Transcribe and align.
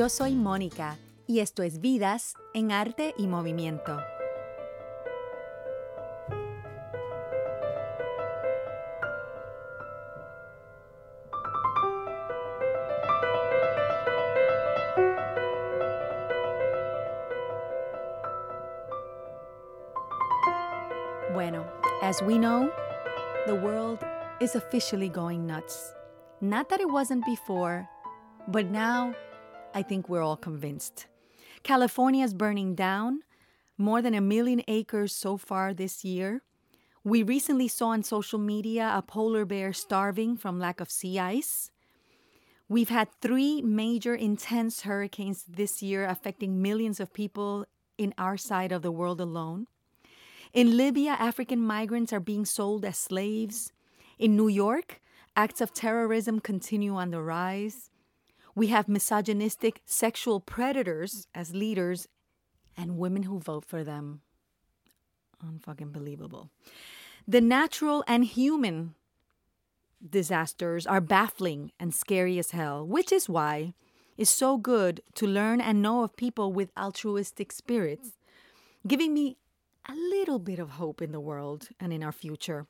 Yo 0.00 0.08
soy 0.08 0.34
Mónica 0.34 0.96
y 1.26 1.40
esto 1.40 1.62
es 1.62 1.78
Vidas 1.78 2.32
en 2.54 2.72
Arte 2.72 3.14
y 3.18 3.26
Movimiento. 3.26 4.00
Bueno, 21.34 21.66
as 22.00 22.22
we 22.22 22.38
know, 22.38 22.70
the 23.44 23.52
world 23.52 23.98
is 24.40 24.56
officially 24.56 25.10
going 25.10 25.46
nuts. 25.46 25.92
Not 26.40 26.70
that 26.70 26.80
it 26.80 26.90
wasn't 26.90 27.26
before, 27.26 27.86
but 28.48 28.64
now 28.70 29.14
I 29.72 29.82
think 29.82 30.08
we're 30.08 30.22
all 30.22 30.36
convinced. 30.36 31.06
California 31.62 32.24
is 32.24 32.34
burning 32.34 32.74
down, 32.74 33.20
more 33.78 34.02
than 34.02 34.14
a 34.14 34.20
million 34.20 34.62
acres 34.66 35.14
so 35.14 35.36
far 35.36 35.72
this 35.72 36.04
year. 36.04 36.42
We 37.04 37.22
recently 37.22 37.68
saw 37.68 37.88
on 37.88 38.02
social 38.02 38.38
media 38.38 38.92
a 38.94 39.02
polar 39.02 39.44
bear 39.44 39.72
starving 39.72 40.36
from 40.36 40.58
lack 40.58 40.80
of 40.80 40.90
sea 40.90 41.18
ice. 41.18 41.70
We've 42.68 42.88
had 42.88 43.08
three 43.20 43.62
major 43.62 44.14
intense 44.14 44.82
hurricanes 44.82 45.44
this 45.44 45.82
year 45.82 46.04
affecting 46.04 46.60
millions 46.60 47.00
of 47.00 47.12
people 47.12 47.66
in 47.96 48.14
our 48.18 48.36
side 48.36 48.72
of 48.72 48.82
the 48.82 48.92
world 48.92 49.20
alone. 49.20 49.66
In 50.52 50.76
Libya, 50.76 51.12
African 51.12 51.60
migrants 51.60 52.12
are 52.12 52.20
being 52.20 52.44
sold 52.44 52.84
as 52.84 52.98
slaves. 52.98 53.72
In 54.18 54.36
New 54.36 54.48
York, 54.48 55.00
acts 55.36 55.60
of 55.60 55.72
terrorism 55.72 56.40
continue 56.40 56.96
on 56.96 57.10
the 57.10 57.22
rise. 57.22 57.89
We 58.60 58.66
have 58.66 58.90
misogynistic 58.90 59.80
sexual 59.86 60.38
predators 60.38 61.26
as 61.34 61.54
leaders 61.54 62.06
and 62.76 62.98
women 62.98 63.22
who 63.22 63.38
vote 63.38 63.64
for 63.64 63.82
them. 63.82 64.20
Unfucking 65.42 65.94
believable. 65.94 66.50
The 67.26 67.40
natural 67.40 68.04
and 68.06 68.22
human 68.22 68.96
disasters 70.06 70.86
are 70.86 71.00
baffling 71.00 71.72
and 71.80 71.94
scary 71.94 72.38
as 72.38 72.50
hell, 72.50 72.86
which 72.86 73.12
is 73.12 73.30
why 73.30 73.72
it's 74.18 74.30
so 74.30 74.58
good 74.58 75.00
to 75.14 75.26
learn 75.26 75.62
and 75.62 75.80
know 75.80 76.02
of 76.02 76.14
people 76.14 76.52
with 76.52 76.70
altruistic 76.76 77.52
spirits, 77.52 78.18
giving 78.86 79.14
me 79.14 79.38
a 79.88 79.94
little 79.94 80.38
bit 80.38 80.58
of 80.58 80.72
hope 80.72 81.00
in 81.00 81.12
the 81.12 81.18
world 81.18 81.70
and 81.80 81.94
in 81.94 82.02
our 82.02 82.12
future. 82.12 82.66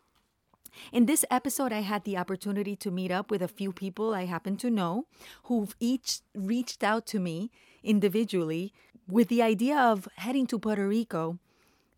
In 0.93 1.07
this 1.07 1.25
episode, 1.31 1.73
I 1.73 1.81
had 1.81 2.05
the 2.05 2.17
opportunity 2.17 2.77
to 2.77 2.91
meet 2.91 3.11
up 3.11 3.31
with 3.31 3.43
a 3.43 3.49
few 3.49 3.73
people 3.73 4.15
I 4.15 4.25
happen 4.27 4.57
to 4.59 4.71
know 4.71 5.07
who've 5.45 5.75
each 5.81 6.21
reached 6.35 6.83
out 6.83 7.07
to 7.07 7.21
me 7.21 7.51
individually 7.83 8.73
with 9.09 9.29
the 9.29 9.43
idea 9.43 9.79
of 9.79 10.09
heading 10.17 10.47
to 10.49 10.59
Puerto 10.59 10.87
Rico 10.87 11.39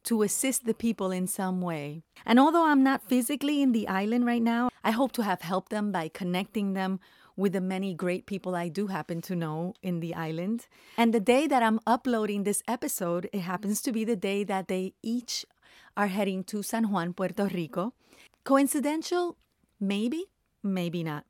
to 0.05 0.23
assist 0.23 0.65
the 0.65 0.75
people 0.75 1.11
in 1.11 1.27
some 1.27 1.61
way. 1.61 2.03
And 2.27 2.39
although 2.39 2.67
I'm 2.67 2.83
not 2.83 3.09
physically 3.09 3.63
in 3.63 3.73
the 3.73 3.89
island 3.89 4.27
right 4.27 4.43
now, 4.43 4.71
I 4.83 4.91
hope 4.91 5.13
to 5.13 5.23
have 5.23 5.43
helped 5.43 5.71
them 5.71 5.93
by 5.93 6.09
connecting 6.09 6.73
them 6.73 6.99
with 7.37 7.53
the 7.53 7.61
many 7.61 7.95
great 7.95 8.27
people 8.27 8.55
I 8.55 8.69
do 8.69 8.89
happen 8.89 9.21
to 9.23 9.37
know 9.37 9.75
in 9.83 10.01
the 10.01 10.15
island. 10.15 10.67
And 10.97 11.15
the 11.15 11.21
day 11.21 11.47
that 11.47 11.63
I'm 11.63 11.81
uploading 11.87 12.45
this 12.45 12.63
episode, 12.69 13.29
it 13.33 13.41
happens 13.41 13.81
to 13.83 13.93
be 13.93 14.05
the 14.05 14.17
day 14.17 14.45
that 14.45 14.69
they 14.69 14.95
each 15.03 15.47
are 15.97 16.09
heading 16.09 16.45
to 16.45 16.63
San 16.63 16.91
Juan, 16.91 17.13
Puerto 17.13 17.47
Rico. 17.47 17.95
Coincidental? 18.45 19.37
Maybe, 19.79 20.25
maybe 20.65 21.05
not. 21.05 21.25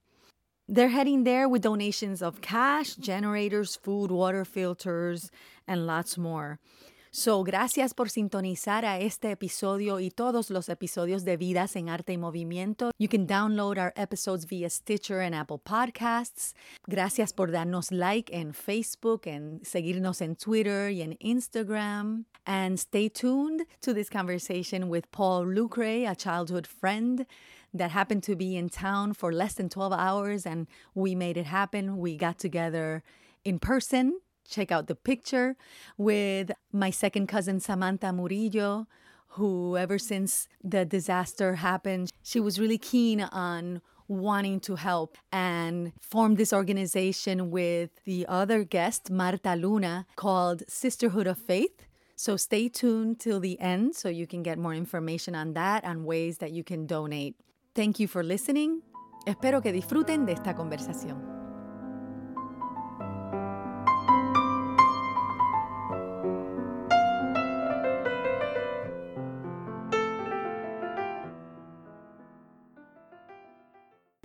They're 0.67 0.89
heading 0.89 1.25
there 1.25 1.47
with 1.47 1.61
donations 1.61 2.23
of 2.23 2.41
cash, 2.41 2.95
generators, 2.95 3.77
food, 3.77 4.11
water 4.11 4.47
filters, 4.47 5.31
and 5.69 5.87
lots 5.87 6.17
more. 6.17 6.59
So, 7.15 7.45
gracias 7.45 7.93
por 7.93 8.09
sintonizar 8.09 8.87
a 8.87 8.99
este 8.99 9.33
episodio 9.33 10.01
y 10.01 10.11
todos 10.11 10.49
los 10.49 10.71
episodios 10.71 11.27
de 11.27 11.37
Vidas 11.37 11.77
en 11.77 11.91
Arte 11.91 12.15
y 12.15 12.17
Movimiento. 12.17 12.91
You 12.99 13.07
can 13.07 13.27
download 13.27 13.77
our 13.77 13.93
episodes 13.97 14.47
via 14.47 14.71
Stitcher 14.71 15.21
and 15.21 15.35
Apple 15.35 15.59
Podcasts. 15.59 16.55
Gracias 16.87 17.35
por 17.35 17.51
darnos 17.51 17.93
like 17.93 18.35
en 18.35 18.55
Facebook 18.55 19.29
and 19.29 19.63
seguirnos 19.63 20.23
en 20.23 20.37
Twitter 20.37 20.89
y 20.89 21.03
en 21.03 21.19
Instagram. 21.21 22.25
And 22.47 22.79
stay 22.79 23.11
tuned 23.11 23.67
to 23.83 23.93
this 23.93 24.09
conversation 24.09 24.89
with 24.89 25.11
Paul 25.11 25.45
Lucre, 25.45 26.07
a 26.07 26.15
childhood 26.15 26.67
friend 26.67 27.27
that 27.75 27.91
happened 27.91 28.23
to 28.23 28.35
be 28.35 28.57
in 28.57 28.71
town 28.71 29.13
for 29.13 29.35
less 29.35 29.53
than 29.53 29.69
12 29.69 29.93
hours 29.93 30.47
and 30.47 30.67
we 30.95 31.15
made 31.15 31.37
it 31.37 31.45
happen. 31.45 31.99
We 31.99 32.17
got 32.17 32.39
together 32.39 33.03
in 33.45 33.59
person 33.59 34.15
check 34.49 34.71
out 34.71 34.87
the 34.87 34.95
picture 34.95 35.57
with 35.97 36.51
my 36.73 36.91
second 36.91 37.27
cousin 37.27 37.61
Samantha 37.61 38.13
Murillo, 38.13 38.87
who 39.29 39.77
ever 39.77 39.99
since 39.99 40.49
the 40.63 40.85
disaster 40.85 41.57
happened, 41.57 42.11
she 42.23 42.41
was 42.41 42.61
really 42.61 42.79
keen 42.79 43.21
on 43.21 43.81
wanting 44.09 44.61
to 44.61 44.77
help 44.77 45.17
and 45.33 45.93
formed 46.01 46.37
this 46.37 46.53
organization 46.53 47.51
with 47.51 47.91
the 48.05 48.27
other 48.29 48.63
guest, 48.65 49.11
Marta 49.11 49.55
Luna, 49.55 50.07
called 50.17 50.63
Sisterhood 50.69 51.27
of 51.27 51.39
Faith. 51.39 51.87
So 52.17 52.37
stay 52.37 52.69
tuned 52.69 53.21
till 53.21 53.41
the 53.41 53.59
end 53.59 53.97
so 53.97 54.09
you 54.09 54.27
can 54.27 54.43
get 54.43 54.59
more 54.59 54.75
information 54.75 55.35
on 55.35 55.55
that 55.55 55.83
and 55.85 56.05
ways 56.05 56.39
that 56.39 56.53
you 56.53 56.63
can 56.63 56.87
donate. 56.87 57.37
Thank 57.75 57.99
you 57.99 58.07
for 58.07 58.23
listening. 58.23 58.83
Espero 59.27 59.63
que 59.63 59.73
disfruten 59.73 60.27
de 60.27 60.33
esta 60.33 60.55
conversación. 60.55 61.42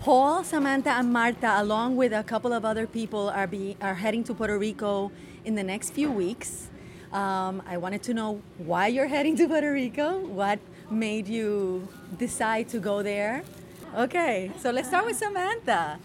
Paul, 0.07 0.45
Samantha, 0.45 0.91
and 0.91 1.11
Marta, 1.11 1.61
along 1.61 1.97
with 1.97 2.13
a 2.13 2.23
couple 2.23 2.53
of 2.53 2.63
other 2.63 2.87
people, 2.87 3.27
are 3.27 3.45
be 3.45 3.75
are 3.81 3.95
heading 3.95 4.23
to 4.23 4.33
Puerto 4.33 4.57
Rico 4.57 5.11
in 5.43 5.55
the 5.55 5.63
next 5.63 5.89
few 5.89 6.09
weeks. 6.09 6.69
Um, 7.11 7.61
I 7.67 7.75
wanted 7.75 8.03
to 8.03 8.13
know 8.13 8.41
why 8.57 8.87
you're 8.87 9.07
heading 9.07 9.35
to 9.35 9.49
Puerto 9.49 9.69
Rico. 9.69 10.19
What 10.19 10.59
made 10.89 11.27
you 11.27 11.89
decide 12.17 12.69
to 12.69 12.79
go 12.79 13.03
there? 13.03 13.43
Okay, 13.97 14.49
so 14.57 14.71
let's 14.71 14.87
start 14.87 15.05
with 15.05 15.17
Samantha. 15.17 15.99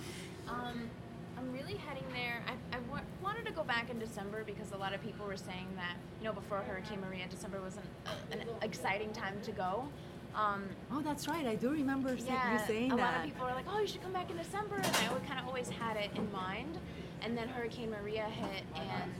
Um, 0.49 0.91
I'm 1.39 1.53
really 1.53 1.77
heading 1.77 2.09
there. 2.13 2.43
I, 2.49 2.77
I 2.77 2.81
wanted 3.23 3.47
to 3.47 3.53
go 3.53 3.63
back 3.63 3.89
in 3.89 4.01
December 4.01 4.43
because 4.43 4.73
a 4.73 4.79
lot 4.79 4.95
of 4.95 5.01
people 5.05 5.27
were 5.27 5.37
saying 5.37 5.69
that, 5.77 5.95
you 6.19 6.27
know, 6.27 6.33
before 6.33 6.59
Hurricane 6.59 7.01
Maria, 7.01 7.27
December 7.31 7.61
was 7.61 7.77
an, 7.77 8.41
an 8.41 8.49
exciting 8.63 9.13
time 9.13 9.37
to 9.45 9.53
go. 9.53 9.87
Um, 10.35 10.65
Oh, 10.91 11.01
that's 11.03 11.29
right. 11.29 11.47
I 11.47 11.55
do 11.57 11.71
remember 11.71 12.17
sa- 12.19 12.25
yeah, 12.27 12.53
you 12.53 12.59
saying 12.67 12.93
a 12.93 12.97
that. 12.97 13.03
lot 13.03 13.17
of 13.19 13.25
people 13.25 13.47
were 13.47 13.53
like, 13.53 13.67
"Oh, 13.69 13.79
you 13.81 13.87
should 13.87 14.03
come 14.03 14.13
back 14.13 14.31
in 14.31 14.37
December," 14.37 14.77
and 14.77 14.87
I 14.87 15.07
kind 15.27 15.39
of 15.39 15.47
always 15.47 15.69
had 15.69 15.97
it 15.97 16.11
in 16.17 16.31
mind. 16.33 16.79
And 17.23 17.37
then 17.37 17.49
Hurricane 17.49 17.91
Maria 17.91 18.25
hit, 18.25 18.65
and 18.75 19.13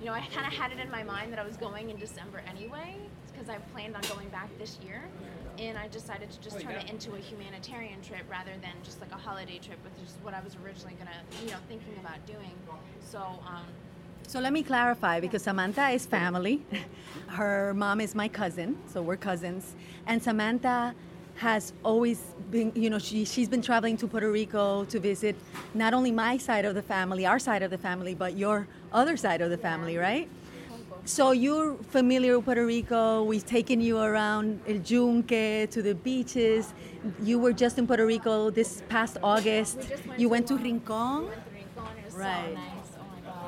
you 0.00 0.06
know, 0.06 0.12
I 0.12 0.20
kind 0.32 0.46
of 0.46 0.52
had 0.52 0.72
it 0.72 0.78
in 0.78 0.90
my 0.90 1.02
mind 1.02 1.32
that 1.32 1.38
I 1.38 1.44
was 1.44 1.56
going 1.56 1.90
in 1.90 1.96
December 1.96 2.42
anyway, 2.48 2.96
because 3.32 3.48
I 3.48 3.56
planned 3.72 3.96
on 3.96 4.02
going 4.02 4.28
back 4.28 4.48
this 4.58 4.78
year. 4.84 5.02
And 5.58 5.78
I 5.78 5.88
decided 5.88 6.30
to 6.30 6.40
just 6.40 6.60
turn 6.60 6.72
it 6.72 6.90
into 6.90 7.14
a 7.14 7.18
humanitarian 7.18 8.02
trip 8.02 8.24
rather 8.30 8.52
than 8.60 8.72
just 8.84 9.00
like 9.00 9.10
a 9.12 9.16
holiday 9.16 9.58
trip, 9.58 9.78
which 9.84 10.06
is 10.06 10.14
what 10.22 10.34
I 10.34 10.42
was 10.42 10.54
originally 10.62 10.94
gonna, 10.98 11.16
you 11.42 11.50
know, 11.50 11.56
thinking 11.66 11.96
about 11.98 12.24
doing. 12.26 12.52
So, 13.00 13.20
um, 13.20 13.64
So 14.26 14.40
let 14.40 14.52
me 14.52 14.62
clarify 14.62 15.20
because 15.20 15.42
Samantha 15.42 15.88
is 15.90 16.04
family. 16.06 16.62
Her 17.28 17.72
mom 17.74 18.00
is 18.00 18.14
my 18.14 18.28
cousin, 18.28 18.76
so 18.86 19.00
we're 19.02 19.16
cousins. 19.16 19.74
And 20.06 20.22
Samantha 20.22 20.94
has 21.36 21.72
always 21.84 22.18
been, 22.50 22.72
you 22.74 22.90
know, 22.90 22.98
she, 22.98 23.24
she's 23.24 23.48
been 23.48 23.62
traveling 23.62 23.96
to 23.98 24.06
Puerto 24.08 24.30
Rico 24.30 24.84
to 24.86 24.98
visit 24.98 25.36
not 25.74 25.94
only 25.94 26.10
my 26.10 26.38
side 26.38 26.64
of 26.64 26.74
the 26.74 26.82
family, 26.82 27.24
our 27.26 27.38
side 27.38 27.62
of 27.62 27.70
the 27.70 27.78
family, 27.78 28.14
but 28.14 28.36
your 28.36 28.66
other 28.92 29.16
side 29.16 29.40
of 29.42 29.50
the 29.50 29.58
family, 29.58 29.96
right? 29.96 30.28
So 31.04 31.30
you're 31.30 31.74
familiar 31.76 32.36
with 32.36 32.46
Puerto 32.46 32.66
Rico. 32.66 33.22
We've 33.22 33.46
taken 33.46 33.80
you 33.80 33.98
around 33.98 34.60
El 34.66 34.76
Yunque 34.78 35.70
to 35.70 35.82
the 35.82 35.94
beaches. 35.94 36.72
You 37.22 37.38
were 37.38 37.52
just 37.52 37.78
in 37.78 37.86
Puerto 37.86 38.04
Rico 38.04 38.50
this 38.50 38.82
past 38.88 39.16
August. 39.22 39.76
we 39.78 39.86
went 39.86 40.18
You 40.20 40.26
to, 40.26 40.30
went 40.30 40.46
to 40.48 40.54
um, 40.54 40.62
Rincon. 40.64 41.26
went 41.28 41.44
to 41.44 41.50
Rincon. 41.54 41.98
It 41.98 42.04
was 42.06 42.14
Right. 42.14 42.44
so 42.48 42.54
nice. 42.54 42.85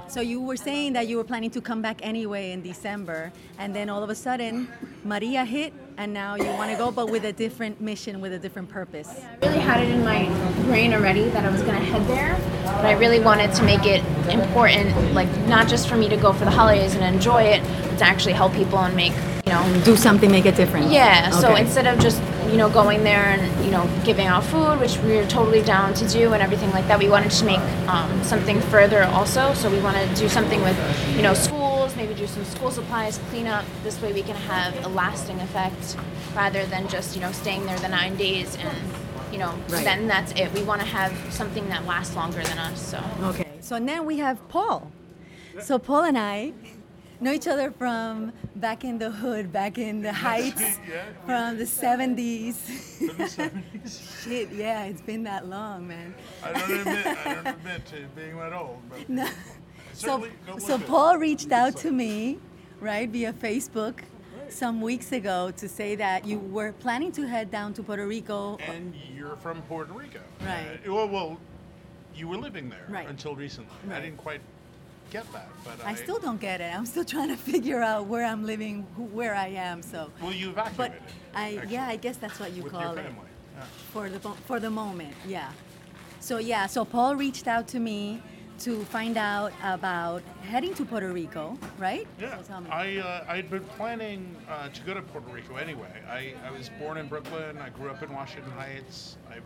So 0.09 0.23
you 0.23 0.41
were 0.41 0.57
saying 0.57 0.95
that 0.95 1.07
you 1.07 1.19
were 1.19 1.25
planning 1.25 1.51
to 1.51 1.61
come 1.61 1.83
back 1.83 2.01
anyway 2.03 2.53
in 2.53 2.63
December, 2.63 3.31
and 3.59 3.77
then 3.77 3.91
all 3.91 4.03
of 4.03 4.09
a 4.09 4.15
sudden, 4.15 4.67
Maria 5.05 5.45
hit, 5.45 5.75
and 5.99 6.15
now 6.15 6.35
you 6.35 6.47
want 6.47 6.71
to 6.71 6.79
go, 6.79 6.91
but 6.91 7.11
with 7.11 7.25
a 7.27 7.33
different 7.33 7.79
mission, 7.81 8.23
with 8.23 8.33
a 8.33 8.39
different 8.39 8.71
purpose. 8.71 9.09
I 9.43 9.47
really 9.47 9.59
had 9.61 9.83
it 9.85 9.91
in 9.91 10.03
my 10.03 10.25
brain 10.65 10.95
already 10.95 11.29
that 11.29 11.45
I 11.45 11.51
was 11.51 11.61
gonna 11.63 11.79
head 11.79 12.07
there, 12.07 12.41
but 12.65 12.87
I 12.87 12.93
really 12.93 13.21
wanted 13.21 13.53
to 13.57 13.63
make 13.65 13.85
it 13.85 14.03
important, 14.31 15.13
like 15.13 15.29
not 15.47 15.69
just 15.69 15.89
for 15.89 15.97
me 15.97 16.09
to 16.09 16.17
go 16.17 16.33
for 16.33 16.47
the 16.47 16.51
holidays 16.53 16.95
and 16.95 17.05
enjoy 17.05 17.43
it, 17.43 17.63
but 17.83 17.99
to 17.99 18.05
actually 18.05 18.33
help 18.33 18.55
people 18.55 18.79
and 18.79 18.97
make, 18.97 19.13
you 19.45 19.53
know, 19.53 19.83
Do 19.85 19.95
something, 19.97 20.31
make 20.31 20.47
a 20.47 20.53
difference. 20.53 20.91
yeah. 20.91 21.29
So 21.31 21.55
instead 21.55 21.87
of 21.87 21.99
just 21.99 22.23
you 22.51 22.57
know, 22.57 22.69
going 22.71 23.05
there 23.05 23.25
and, 23.25 23.65
you 23.65 23.71
know, 23.71 23.89
giving 24.05 24.27
out 24.27 24.43
food, 24.45 24.81
which 24.81 24.97
we 24.99 25.17
were 25.17 25.27
totally 25.27 25.63
down 25.63 25.93
to 25.95 26.09
do 26.09 26.33
and 26.33 26.43
everything 26.43 26.71
like 26.71 26.87
that. 26.89 26.99
We 26.99 27.09
wanted 27.09 27.31
to 27.33 27.45
make 27.45 27.61
um, 27.89 28.23
something 28.25 28.61
further 28.63 29.05
also. 29.05 29.53
So 29.55 29.71
we 29.71 29.81
wanted 29.81 30.09
to 30.09 30.15
do 30.17 30.29
something 30.29 30.61
with, 30.63 30.77
you 31.17 31.23
know, 31.23 31.35
schools, 31.35 31.95
maybe 31.97 32.15
do 32.15 32.27
some 32.27 32.45
school 32.45 32.71
supplies, 32.71 33.19
clean 33.31 33.47
up. 33.47 33.65
This 33.83 34.01
way 34.01 34.13
we 34.13 34.23
can 34.23 34.37
have 34.37 34.85
a 34.85 34.89
lasting 34.89 35.39
effect 35.41 35.97
rather 36.35 36.65
than 36.67 36.89
just, 36.89 37.15
you 37.15 37.21
know, 37.21 37.33
staying 37.33 37.67
there 37.67 37.79
the 37.79 37.89
nine 37.89 38.17
days 38.17 38.57
and, 38.57 38.79
you 39.33 39.39
know, 39.39 39.55
Right. 39.69 39.85
then 39.85 40.09
that's 40.09 40.33
it. 40.33 40.53
We 40.55 40.63
want 40.63 40.81
to 40.81 40.87
have 40.87 41.13
something 41.31 41.69
that 41.69 41.85
lasts 41.87 42.17
longer 42.17 42.43
than 42.43 42.59
us. 42.59 42.81
So. 42.81 43.03
Okay. 43.25 43.47
So 43.61 43.79
now 43.79 44.03
we 44.03 44.19
have 44.19 44.47
Paul. 44.49 44.91
So 45.61 45.79
Paul 45.79 46.05
and 46.05 46.17
I 46.17 46.53
know 47.21 47.33
each 47.33 47.47
other 47.49 47.71
from 47.71 48.33
back 48.57 48.85
in 48.85 48.99
the 48.99 49.11
hood, 49.11 49.53
back 49.53 49.79
in 49.79 50.03
the 50.03 50.13
heights, 50.13 50.79
Yeah. 50.89 51.05
from 51.27 51.59
the 51.59 51.65
70s. 51.65 52.55
From 52.55 53.17
the 53.17 53.25
70s. 53.25 54.25
Shit, 54.25 54.51
yeah, 54.53 54.85
it's 54.85 55.01
been 55.01 55.23
that 55.25 55.47
long, 55.47 55.89
man. 55.89 56.15
I 56.43 56.53
don't 56.53 56.71
admit, 56.81 57.07
I 57.07 57.35
don't 57.35 57.47
admit 57.59 57.87
to 57.87 57.97
being 58.15 58.37
that 58.39 58.53
old, 58.53 58.79
but 58.89 59.09
No. 59.09 59.29
So, 59.93 60.29
so. 60.59 60.79
Paul 60.79 61.17
reached 61.19 61.51
out 61.51 61.77
to 61.79 61.91
me, 61.91 62.39
right, 62.81 63.09
via 63.09 63.33
Facebook 63.33 64.01
some 64.49 64.81
weeks 64.81 65.11
ago 65.13 65.51
to 65.57 65.69
say 65.69 65.97
that 65.97 66.25
you 66.25 66.39
were 66.39 66.73
planning 66.73 67.11
to 67.13 67.27
head 67.27 67.51
down 67.51 67.75
to 67.75 67.83
Puerto 67.83 68.07
Rico. 68.07 68.59
And 68.59 68.95
you're 69.15 69.37
from 69.37 69.61
Puerto 69.63 69.93
Rico. 69.93 70.21
Right. 70.41 70.79
Uh, 70.87 70.93
well, 70.95 71.09
well, 71.09 71.39
you 72.15 72.29
were 72.29 72.37
living 72.37 72.69
there 72.69 72.87
Right. 72.89 73.09
until 73.09 73.35
recently. 73.35 73.75
I 73.91 74.01
didn't 74.01 74.19
quite 74.19 74.41
get 75.11 75.31
that, 75.33 75.49
but 75.65 75.85
I, 75.85 75.91
I 75.91 75.95
still 75.95 76.19
don't 76.19 76.41
get 76.41 76.61
it. 76.61 76.73
I'm 76.75 76.87
still 76.87 77.05
trying 77.05 77.29
to 77.29 77.37
figure 77.53 77.83
out 77.83 78.07
where 78.07 78.25
I'm 78.25 78.45
living, 78.45 78.87
who, 78.97 79.05
where 79.05 79.35
I 79.35 79.49
am. 79.49 79.83
So, 79.83 80.11
Well, 80.23 80.33
you 80.33 80.55
but. 80.77 80.93
I 81.35 81.57
actually, 81.57 81.75
yeah, 81.75 81.87
I 81.87 81.97
guess 81.97 82.17
that's 82.17 82.41
what 82.41 82.53
you 82.53 82.63
call 82.65 82.97
it. 82.97 83.05
Yeah. 83.57 83.65
for 83.93 84.09
the 84.09 84.19
for 84.47 84.61
the 84.61 84.71
moment. 84.71 85.15
Yeah. 85.27 85.51
So 86.21 86.39
yeah, 86.39 86.67
so 86.67 86.85
Paul 86.85 87.17
reached 87.17 87.47
out 87.47 87.69
to 87.69 87.79
me 87.81 88.23
to 88.61 88.85
find 88.87 89.17
out 89.17 89.53
about 89.63 90.23
heading 90.43 90.75
to 90.75 90.85
Puerto 90.85 91.09
Rico, 91.13 91.57
right? 91.79 92.07
Yeah, 92.21 92.37
So 92.39 92.43
tell 92.43 92.61
me. 92.61 92.71
I 92.71 92.99
uh, 92.99 93.25
I 93.29 93.37
had 93.37 93.51
been 93.51 93.65
planning 93.65 94.35
uh, 94.49 94.69
to 94.69 94.81
go 94.83 94.95
to 94.95 95.03
Puerto 95.03 95.31
Rico 95.33 95.57
anyway. 95.57 96.03
I, 96.09 96.35
I 96.47 96.51
was 96.51 96.71
born 96.81 96.97
in 96.99 97.09
Brooklyn. 97.09 97.59
I 97.59 97.69
grew 97.71 97.89
up 97.91 98.03
in 98.03 98.13
Washington 98.13 98.51
Heights. 98.53 99.17
I, 99.31 99.37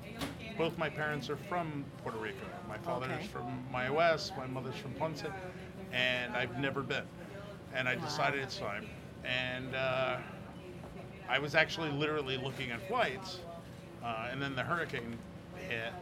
both 0.57 0.77
my 0.79 0.89
parents 0.89 1.29
are 1.31 1.37
from 1.37 1.85
Puerto 2.03 2.19
Rico. 2.19 2.37
My 2.69 2.79
father's 2.79 3.11
Okay. 3.13 3.27
from 3.27 3.63
Mayagüez. 3.73 4.37
My 4.37 4.47
mother's 4.47 4.77
from 4.77 4.93
Ponce, 4.95 5.25
and 5.93 6.35
I've 6.35 6.59
never 6.59 6.81
been. 6.83 7.05
And 7.75 7.89
I 7.89 7.95
decided 7.97 8.41
it's 8.41 8.59
time. 8.59 8.87
And 9.25 9.75
uh, 9.75 10.17
I 11.29 11.39
was 11.39 11.55
actually 11.55 11.91
literally 11.91 12.37
looking 12.39 12.71
at 12.71 12.87
flights, 12.89 13.41
uh, 14.05 14.29
and 14.31 14.41
then 14.41 14.55
the 14.55 14.63
hurricane 14.63 15.19
hit. 15.69 15.93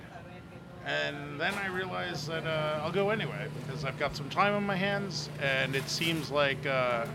And 0.87 1.39
then 1.39 1.55
I 1.55 1.67
realized 1.69 2.29
that 2.29 2.47
uh, 2.47 2.81
I'll 2.83 2.93
go 2.93 3.11
anyway 3.11 3.49
because 3.61 3.85
I've 3.85 3.99
got 3.99 4.17
some 4.17 4.29
time 4.31 4.55
on 4.55 4.65
my 4.65 4.77
hands, 4.77 5.29
and 5.41 5.77
it 5.77 5.89
seems 5.89 6.31
like 6.31 6.65
uh, 6.67 7.07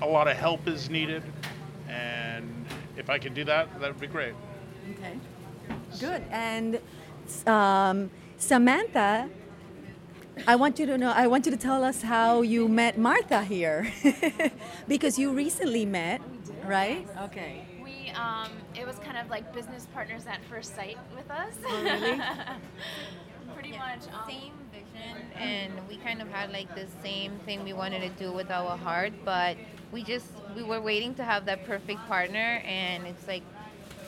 a 0.00 0.06
lot 0.06 0.28
of 0.28 0.36
help 0.36 0.66
is 0.68 0.88
needed. 0.88 1.22
And 1.88 2.64
if 2.96 3.10
I 3.10 3.18
could 3.18 3.34
do 3.34 3.44
that, 3.44 3.68
that 3.80 3.88
would 3.88 4.00
be 4.00 4.06
great. 4.06 4.34
Okay. 4.92 5.18
Good. 6.00 6.22
And 6.30 6.80
um, 7.46 8.10
Samantha, 8.38 9.28
I 10.46 10.56
want 10.56 10.78
you 10.78 10.86
to 10.86 10.96
know. 10.96 11.12
I 11.12 11.26
want 11.26 11.46
you 11.46 11.52
to 11.52 11.58
tell 11.58 11.84
us 11.84 12.02
how 12.02 12.42
you 12.42 12.68
met 12.68 12.96
Martha 12.96 13.44
here, 13.44 13.92
because 14.88 15.18
you 15.18 15.32
recently 15.32 15.84
met, 15.84 16.20
right? 16.64 17.06
Okay. 17.22 17.66
We, 18.12 18.18
um, 18.18 18.50
it 18.74 18.86
was 18.86 18.98
kind 18.98 19.18
of 19.18 19.30
like 19.30 19.52
business 19.54 19.86
partners 19.92 20.26
at 20.26 20.42
first 20.44 20.74
sight 20.74 20.98
with 21.14 21.30
us. 21.30 21.54
Oh, 21.66 21.82
really? 21.82 22.20
Pretty 23.54 23.72
much. 23.72 24.06
Um, 24.12 24.28
same 24.28 24.52
vision 24.72 25.16
and 25.38 25.72
we 25.88 25.96
kind 25.96 26.20
of 26.22 26.28
had 26.28 26.52
like 26.52 26.74
the 26.74 26.86
same 27.02 27.32
thing 27.44 27.64
we 27.64 27.72
wanted 27.72 28.00
to 28.00 28.08
do 28.22 28.32
with 28.32 28.50
our 28.50 28.76
heart 28.76 29.12
but 29.24 29.56
we 29.90 30.02
just 30.02 30.26
we 30.56 30.62
were 30.62 30.80
waiting 30.80 31.14
to 31.14 31.24
have 31.24 31.44
that 31.46 31.66
perfect 31.66 32.00
partner 32.08 32.62
and 32.66 33.06
it's 33.06 33.26
like 33.28 33.42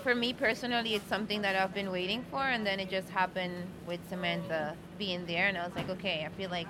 for 0.03 0.15
me 0.15 0.33
personally 0.33 0.95
it's 0.95 1.09
something 1.09 1.43
that 1.43 1.57
i've 1.57 1.75
been 1.75 1.91
waiting 1.91 2.25
for 2.31 2.43
and 2.43 2.67
then 2.67 2.81
it 2.81 2.89
just 2.89 3.09
happened 3.11 3.55
with 3.87 4.01
samantha 4.09 4.75
being 4.99 5.25
there 5.27 5.47
and 5.49 5.59
i 5.59 5.67
was 5.67 5.75
like 5.77 5.89
okay 5.91 6.27
i 6.27 6.29
feel 6.37 6.51
like 6.51 6.69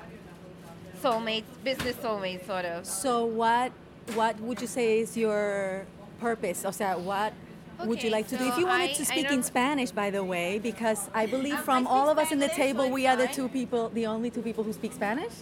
soulmates 1.03 1.45
business 1.63 1.97
soulmates 1.97 2.47
sort 2.47 2.65
of 2.65 2.87
So 2.87 3.25
what 3.25 3.73
what 4.15 4.39
would 4.41 4.61
you 4.61 4.67
say 4.67 5.01
is 5.01 5.17
your 5.17 5.87
purpose? 6.29 6.65
O 6.65 6.73
sea, 6.73 6.97
what 6.97 7.33
would 7.87 8.01
you 8.03 8.09
Okay, 8.09 8.11
like 8.11 8.29
to 8.29 8.37
do? 8.39 8.45
If 8.49 8.55
so 8.55 8.61
you 8.61 8.67
wanted 8.67 8.91
I- 8.91 8.95
to 9.01 9.03
I 9.03 9.13
speak 9.13 9.31
in 9.31 9.43
Spanish, 9.43 9.91
by 9.93 10.09
the 10.11 10.23
way, 10.25 10.59
because 10.59 11.01
I 11.13 11.27
believe 11.27 11.55
Um, 11.59 11.61
I 11.61 11.69
from 11.69 11.83
speak 11.85 11.93
all 11.95 12.09
of 12.09 12.17
us 12.19 12.31
in 12.33 12.39
the 12.41 12.49
table, 12.49 12.87
so 12.87 12.93
we 12.99 13.07
are 13.07 13.17
the 13.17 13.29
two 13.29 13.49
people, 13.49 13.91
the 13.93 14.07
only 14.07 14.31
two 14.31 14.43
people 14.43 14.65
who 14.65 14.73
speak 14.73 14.93
Spanish. 14.93 15.35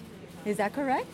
Is 0.45 0.57
that 0.57 0.73
correct? 0.75 1.07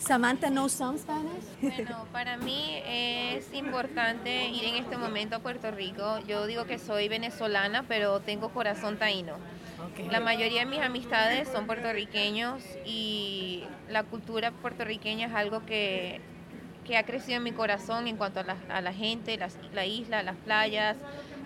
Samantha 0.00 0.50
knows 0.50 0.72
some 0.72 0.98
Spanish. 0.98 1.44
Bueno, 1.62 2.06
para 2.12 2.36
mí 2.36 2.82
es 2.84 3.46
importante 3.54 4.48
ir 4.48 4.64
en 4.64 4.74
este 4.82 4.96
momento 4.96 5.36
a 5.36 5.38
Puerto 5.38 5.70
Rico. 5.70 6.18
Yo 6.26 6.46
digo 6.48 6.64
que 6.64 6.78
soy 6.78 7.06
venezolana, 7.08 7.84
pero 7.86 8.18
tengo 8.18 8.48
corazón 8.48 8.96
taíno. 8.98 9.34
Okay. 9.92 10.08
La 10.10 10.18
mayoría 10.18 10.60
de 10.64 10.66
mis 10.66 10.80
amistades 10.80 11.48
son 11.48 11.66
puertorriqueños 11.66 12.62
y 12.84 13.62
la 13.88 14.02
cultura 14.02 14.50
puertorriqueña 14.50 15.26
es 15.28 15.34
algo 15.34 15.64
que, 15.66 16.20
que 16.86 16.96
ha 16.96 17.04
crecido 17.04 17.36
en 17.38 17.44
mi 17.44 17.52
corazón 17.52 18.08
en 18.08 18.16
cuanto 18.16 18.40
a 18.40 18.42
la, 18.44 18.56
a 18.68 18.80
la 18.80 18.92
gente, 18.92 19.36
las- 19.36 19.56
la 19.72 19.86
isla, 19.86 20.22
las 20.22 20.36
playas, 20.36 20.96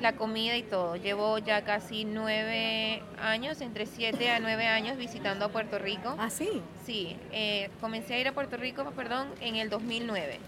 la 0.01 0.13
comida 0.13 0.57
y 0.57 0.63
todo. 0.63 0.97
Llevo 0.97 1.39
ya 1.39 1.63
casi 1.63 2.05
nueve 2.05 3.03
años, 3.21 3.61
entre 3.61 3.87
siete 3.87 4.31
a 4.31 4.41
nueve 4.41 4.67
años 4.67 4.97
visitando 4.97 5.45
a 5.47 5.49
Puerto 5.49 5.79
Rico. 5.79 6.15
Ah, 6.19 6.31
sí. 6.31 6.63
Sí, 6.85 7.17
eh, 7.33 7.71
comencé 7.81 8.15
a 8.15 8.19
ir 8.21 8.29
a 8.29 8.33
Puerto 8.33 8.57
Rico, 8.57 8.85
perdón, 8.93 9.29
en 9.41 9.57
el 9.57 9.69
2009. 9.71 10.39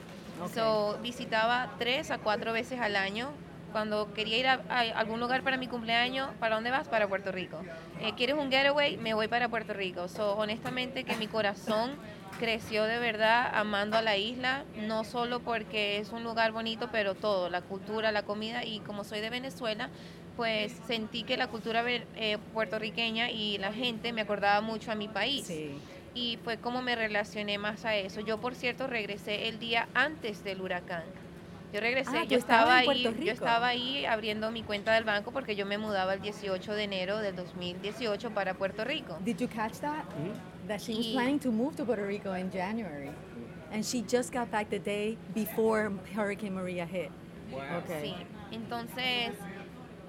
Ok. 0.42 0.52
So, 0.54 0.98
visitaba 1.02 1.70
tres 1.78 2.10
a 2.10 2.18
cuatro 2.18 2.52
veces 2.52 2.80
al 2.80 2.96
año. 2.96 3.30
Cuando 3.72 4.12
quería 4.14 4.38
ir 4.38 4.46
a, 4.46 4.62
a 4.68 4.80
algún 4.80 5.20
lugar 5.20 5.42
para 5.42 5.56
mi 5.56 5.68
cumpleaños, 5.68 6.30
¿para 6.40 6.54
dónde 6.54 6.70
vas? 6.70 6.88
Para 6.88 7.06
Puerto 7.06 7.30
Rico. 7.32 7.60
Eh, 8.00 8.12
¿Quieres 8.16 8.36
un 8.36 8.50
getaway? 8.50 8.96
Me 8.96 9.14
voy 9.14 9.28
para 9.28 9.48
Puerto 9.48 9.72
Rico. 9.74 10.08
So, 10.08 10.36
honestamente 10.36 11.04
que 11.04 11.16
mi 11.16 11.26
corazón 11.26 11.96
creció 12.38 12.84
de 12.84 12.98
verdad 12.98 13.50
amando 13.52 13.96
a 13.96 14.02
la 14.02 14.16
isla, 14.16 14.64
no 14.76 15.04
solo 15.04 15.40
porque 15.40 15.98
es 15.98 16.10
un 16.10 16.22
lugar 16.24 16.52
bonito, 16.52 16.88
pero 16.92 17.14
todo, 17.14 17.50
la 17.50 17.60
cultura, 17.62 18.12
la 18.12 18.22
comida 18.22 18.64
y 18.64 18.80
como 18.80 19.04
soy 19.04 19.20
de 19.20 19.28
Venezuela, 19.30 19.90
pues 20.36 20.72
sentí 20.86 21.24
que 21.24 21.36
la 21.36 21.48
cultura 21.48 21.82
eh, 21.88 22.38
puertorriqueña 22.54 23.30
y 23.30 23.58
la 23.58 23.72
gente 23.72 24.12
me 24.12 24.20
acordaba 24.22 24.60
mucho 24.60 24.92
a 24.92 24.94
mi 24.94 25.08
país 25.08 25.46
Sí. 25.48 25.76
y 26.14 26.38
fue 26.44 26.58
como 26.58 26.80
me 26.80 26.94
relacioné 26.94 27.58
más 27.58 27.84
a 27.84 27.96
eso. 27.96 28.20
Yo, 28.20 28.38
por 28.40 28.54
cierto, 28.54 28.86
regresé 28.86 29.48
el 29.48 29.58
día 29.58 29.88
antes 29.94 30.44
del 30.44 30.60
huracán. 30.60 31.02
Yo 31.72 31.80
regresé, 31.80 32.16
Ah, 32.18 32.24
yo 32.24 32.38
estaba 32.38 32.78
ahí, 32.78 33.02
yo 33.02 33.32
estaba 33.32 33.68
ahí 33.68 34.06
abriendo 34.06 34.50
mi 34.50 34.62
cuenta 34.62 34.94
del 34.94 35.04
banco 35.04 35.32
porque 35.32 35.54
yo 35.54 35.66
me 35.66 35.76
mudaba 35.76 36.14
el 36.14 36.20
18 36.22 36.74
de 36.74 36.84
enero 36.84 37.18
del 37.18 37.36
2018 37.36 38.30
para 38.30 38.54
Puerto 38.54 38.84
Rico. 38.84 39.18
Did 39.24 39.36
you 39.38 39.48
catch 39.48 39.74
that? 39.80 40.04
That 40.66 40.80
she 40.80 40.94
was 40.94 41.06
Y- 41.06 41.12
planning 41.12 41.38
to 41.40 41.50
move 41.50 41.76
to 41.76 41.84
Puerto 41.84 42.06
Rico 42.06 42.32
in 42.34 42.50
January. 42.50 43.10
And 43.70 43.84
she 43.84 44.00
just 44.02 44.32
got 44.32 44.50
back 44.50 44.70
the 44.70 44.78
day 44.78 45.18
before 45.34 45.92
Hurricane 46.14 46.54
Maria 46.54 46.86
hit. 46.86 47.10
Okay. 47.52 48.14
Sí. 48.14 48.14
Entonces, 48.50 49.34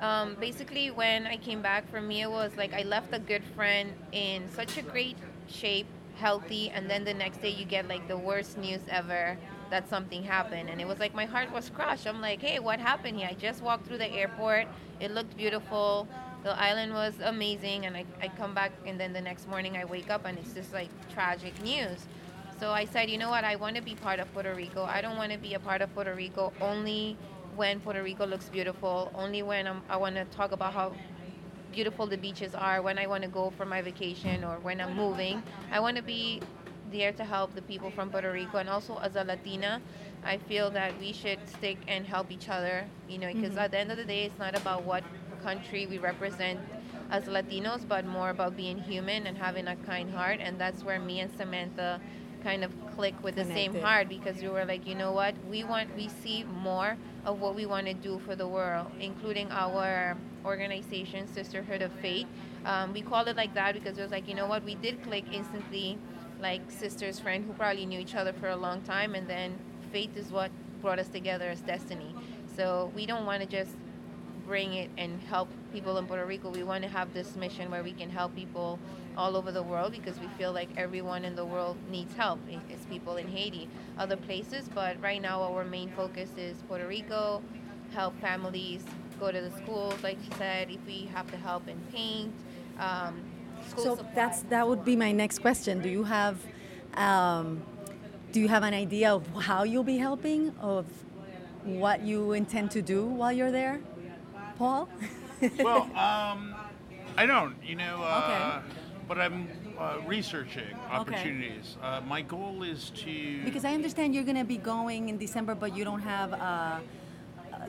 um, 0.01 0.35
basically, 0.39 0.91
when 0.91 1.27
I 1.27 1.35
came 1.37 1.61
back, 1.61 1.89
for 1.89 1.99
me, 2.01 2.21
it 2.21 2.31
was 2.31 2.55
like 2.55 2.73
I 2.73 2.83
left 2.83 3.13
a 3.13 3.19
good 3.19 3.43
friend 3.55 3.91
in 4.13 4.47
such 4.55 4.77
a 4.77 4.81
great 4.81 5.17
shape, 5.49 5.87
healthy, 6.21 6.69
and 6.73 6.89
then 6.89 7.03
the 7.03 7.13
next 7.13 7.41
day 7.41 7.49
you 7.49 7.65
get 7.65 7.89
like 7.89 8.07
the 8.07 8.17
worst 8.17 8.57
news 8.57 8.79
ever 8.89 9.37
that 9.69 9.89
something 9.89 10.23
happened. 10.23 10.69
And 10.69 10.81
it 10.81 10.88
was 10.88 10.99
like 10.99 11.13
my 11.13 11.25
heart 11.25 11.51
was 11.51 11.69
crushed. 11.69 12.07
I'm 12.07 12.21
like, 12.21 12.41
hey, 12.41 12.59
what 12.59 12.79
happened 12.79 13.17
here? 13.17 13.27
I 13.29 13.33
just 13.33 13.61
walked 13.61 13.85
through 13.85 13.99
the 13.99 14.11
airport. 14.11 14.67
It 14.99 15.11
looked 15.11 15.35
beautiful. 15.38 16.07
The 16.43 16.51
island 16.59 16.93
was 16.93 17.13
amazing. 17.21 17.85
And 17.85 17.95
I, 17.95 18.05
I 18.21 18.29
come 18.29 18.53
back, 18.53 18.71
and 18.85 18.99
then 18.99 19.13
the 19.13 19.21
next 19.21 19.47
morning 19.47 19.77
I 19.77 19.85
wake 19.85 20.09
up 20.09 20.25
and 20.25 20.38
it's 20.38 20.53
just 20.53 20.73
like 20.73 20.89
tragic 21.13 21.61
news. 21.63 22.07
So 22.59 22.71
I 22.71 22.85
said, 22.85 23.09
you 23.09 23.17
know 23.17 23.29
what? 23.29 23.45
I 23.45 23.55
want 23.55 23.77
to 23.77 23.81
be 23.81 23.95
part 23.95 24.19
of 24.19 24.31
Puerto 24.33 24.53
Rico. 24.53 24.83
I 24.83 25.01
don't 25.01 25.17
want 25.17 25.31
to 25.31 25.38
be 25.38 25.53
a 25.53 25.59
part 25.59 25.81
of 25.81 25.93
Puerto 25.93 26.13
Rico 26.13 26.51
only 26.59 27.15
when 27.55 27.79
Puerto 27.79 28.03
Rico 28.03 28.25
looks 28.25 28.49
beautiful, 28.49 29.11
only 29.15 29.43
when 29.43 29.67
I'm, 29.67 29.81
I 29.89 29.97
want 29.97 30.15
to 30.15 30.25
talk 30.25 30.51
about 30.51 30.73
how 30.73 30.93
beautiful 31.71 32.05
the 32.07 32.17
beaches 32.17 32.55
are, 32.55 32.81
when 32.81 32.97
I 32.97 33.07
want 33.07 33.23
to 33.23 33.29
go 33.29 33.51
for 33.55 33.65
my 33.65 33.81
vacation 33.81 34.43
or 34.43 34.57
when 34.57 34.81
I'm 34.81 34.95
moving. 34.95 35.41
I 35.71 35.79
want 35.79 35.97
to 35.97 36.03
be 36.03 36.41
there 36.91 37.12
to 37.13 37.24
help 37.24 37.55
the 37.55 37.62
people 37.62 37.91
from 37.91 38.10
Puerto 38.10 38.31
Rico. 38.31 38.58
And 38.58 38.69
also, 38.69 38.98
as 39.00 39.15
a 39.15 39.24
Latina, 39.24 39.81
I 40.24 40.38
feel 40.38 40.69
that 40.72 41.00
we 41.00 41.13
should 41.13 41.39
stick 41.48 41.77
and 41.88 42.05
help 42.05 42.31
each 42.31 42.50
other, 42.50 42.86
you 43.08 43.17
know, 43.17 43.34
because 43.34 43.55
at 43.58 43.72
the 43.72 43.79
end 43.79 43.91
of 43.91 43.98
the 43.98 44.05
day, 44.05 44.24
it's 44.24 44.38
not 44.39 44.55
about 44.55 44.84
what 44.84 45.03
country 45.43 45.86
we 45.88 45.98
represent 45.98 46.60
as 47.10 47.25
Latinos, 47.25 47.88
but 47.88 48.05
more 48.05 48.29
about 48.29 48.55
being 48.55 48.77
human 48.77 49.25
and 49.27 49.38
having 49.38 49.67
a 49.67 49.75
kind 49.77 50.12
heart. 50.12 50.39
And 50.41 50.60
that's 50.60 50.84
where 50.84 51.00
me 51.00 51.22
and 51.22 51.31
Samantha 51.36 52.00
kind 52.43 52.63
of 52.63 52.72
click 52.96 53.15
with 53.24 53.36
the 53.36 53.43
same 53.46 53.74
heart 53.81 54.08
because 54.10 54.41
we 54.41 54.48
were 54.48 54.65
like, 54.65 54.88
you 54.88 54.96
know 54.96 55.12
what, 55.12 55.36
we 55.50 55.63
want 55.63 55.93
we 55.96 56.08
see 56.08 56.43
more 56.43 56.98
of 57.25 57.39
what 57.41 57.55
we 57.55 57.65
want 57.65 57.88
to 57.88 57.93
do 57.93 58.19
for 58.25 58.36
the 58.36 58.48
world, 58.48 58.88
including 59.00 59.51
our 59.51 60.15
organization, 60.46 61.27
Sisterhood 61.27 61.81
of 61.81 61.91
Faith. 62.01 62.27
Um, 62.65 62.93
we 62.93 63.01
call 63.01 63.27
it 63.27 63.36
like 63.36 63.53
that 63.55 63.74
because 63.74 63.98
it 63.98 64.01
was 64.01 64.12
like, 64.12 64.27
you 64.27 64.36
know 64.36 64.48
what, 64.48 64.63
we 64.63 64.75
did 64.75 65.03
click 65.03 65.25
instantly, 65.31 65.98
like 66.39 66.62
sisters, 66.72 67.19
friend 67.19 67.46
who 67.46 67.53
probably 67.53 67.86
knew 67.86 68.00
each 68.00 68.15
other 68.15 68.34
for 68.34 68.50
a 68.50 68.55
long 68.55 68.81
time, 68.81 69.15
and 69.15 69.27
then 69.27 69.58
faith 69.91 70.15
is 70.15 70.31
what 70.31 70.51
brought 70.81 71.00
us 71.00 71.08
together 71.08 71.50
as 71.50 71.62
destiny. 71.62 72.13
So 72.55 72.91
we 72.96 73.05
don't 73.05 73.25
want 73.25 73.41
to 73.41 73.48
just 73.48 73.72
bring 74.46 74.74
it 74.74 74.89
and 74.98 75.22
help 75.24 75.50
people 75.72 75.98
in 75.98 76.05
Puerto 76.08 76.25
Rico. 76.25 76.50
We 76.50 76.63
want 76.63 76.84
to 76.84 76.89
have 76.89 77.13
this 77.13 77.36
mission 77.36 77.69
where 77.69 77.84
we 77.84 77.91
can 77.91 78.10
help 78.10 78.36
people 78.36 78.79
all 79.17 79.36
over 79.36 79.51
the 79.51 79.62
world 79.62 79.91
because 79.91 80.19
we 80.19 80.27
feel 80.38 80.51
like 80.53 80.69
everyone 80.77 81.25
in 81.25 81.36
the 81.36 81.46
world 81.46 81.77
needs 81.91 82.13
help. 82.15 82.39
It- 82.50 82.60
It's 82.69 82.86
people 82.86 83.17
in 83.17 83.27
Haiti, 83.27 83.67
other 83.98 84.17
places, 84.17 84.69
but 84.74 85.00
right 85.01 85.22
now 85.22 85.41
our 85.43 85.65
main 85.65 85.89
focus 85.89 86.29
is 86.38 86.58
Puerto 86.67 86.88
Rico, 86.88 87.41
help 87.93 88.19
families 88.22 88.84
go 89.19 89.31
to 89.31 89.41
the 89.41 89.51
schools, 89.51 89.96
like 90.01 90.17
you 90.24 90.31
said, 90.38 90.69
if 90.72 90.84
we 90.88 91.10
have 91.13 91.29
to 91.31 91.38
help 91.38 91.67
in 91.67 91.77
paint, 91.91 92.34
um, 92.79 93.22
school 93.69 93.83
So 93.83 93.95
supplies. 93.95 94.15
that's 94.15 94.41
that 94.49 94.67
would 94.67 94.83
be 94.85 94.95
my 94.95 95.11
next 95.11 95.39
question. 95.39 95.81
Do 95.81 95.89
you 95.89 96.03
have 96.03 96.38
um, 96.95 97.61
do 98.31 98.39
you 98.39 98.47
have 98.47 98.63
an 98.63 98.73
idea 98.73 99.13
of 99.13 99.25
how 99.41 99.63
you'll 99.63 99.83
be 99.83 99.97
helping 99.97 100.53
of 100.59 100.85
what 101.63 102.01
you 102.01 102.33
intend 102.33 102.71
to 102.71 102.81
do 102.81 103.05
while 103.05 103.31
you're 103.31 103.51
there, 103.51 103.79
Paul? 104.57 104.89
well, 105.63 105.83
um, 105.97 106.55
I 107.17 107.25
don't, 107.25 107.55
you 107.63 107.75
know, 107.75 108.01
uh, 108.03 108.61
Okay. 108.61 108.73
but 109.07 109.17
I'm 109.19 109.47
uh, 109.77 109.97
researching 110.05 110.75
opportunities. 110.91 111.77
Uh, 111.81 112.01
my 112.07 112.21
goal 112.21 112.63
is 112.63 112.91
to 113.03 113.43
because 113.43 113.65
I 113.65 113.73
understand 113.73 114.13
you're 114.13 114.23
going 114.25 114.38
to 114.38 114.43
be 114.43 114.57
going 114.57 115.09
in 115.09 115.17
December, 115.17 115.55
but 115.55 115.75
you 115.75 115.83
don't 115.83 116.01
have 116.01 116.33
uh, 116.33 116.79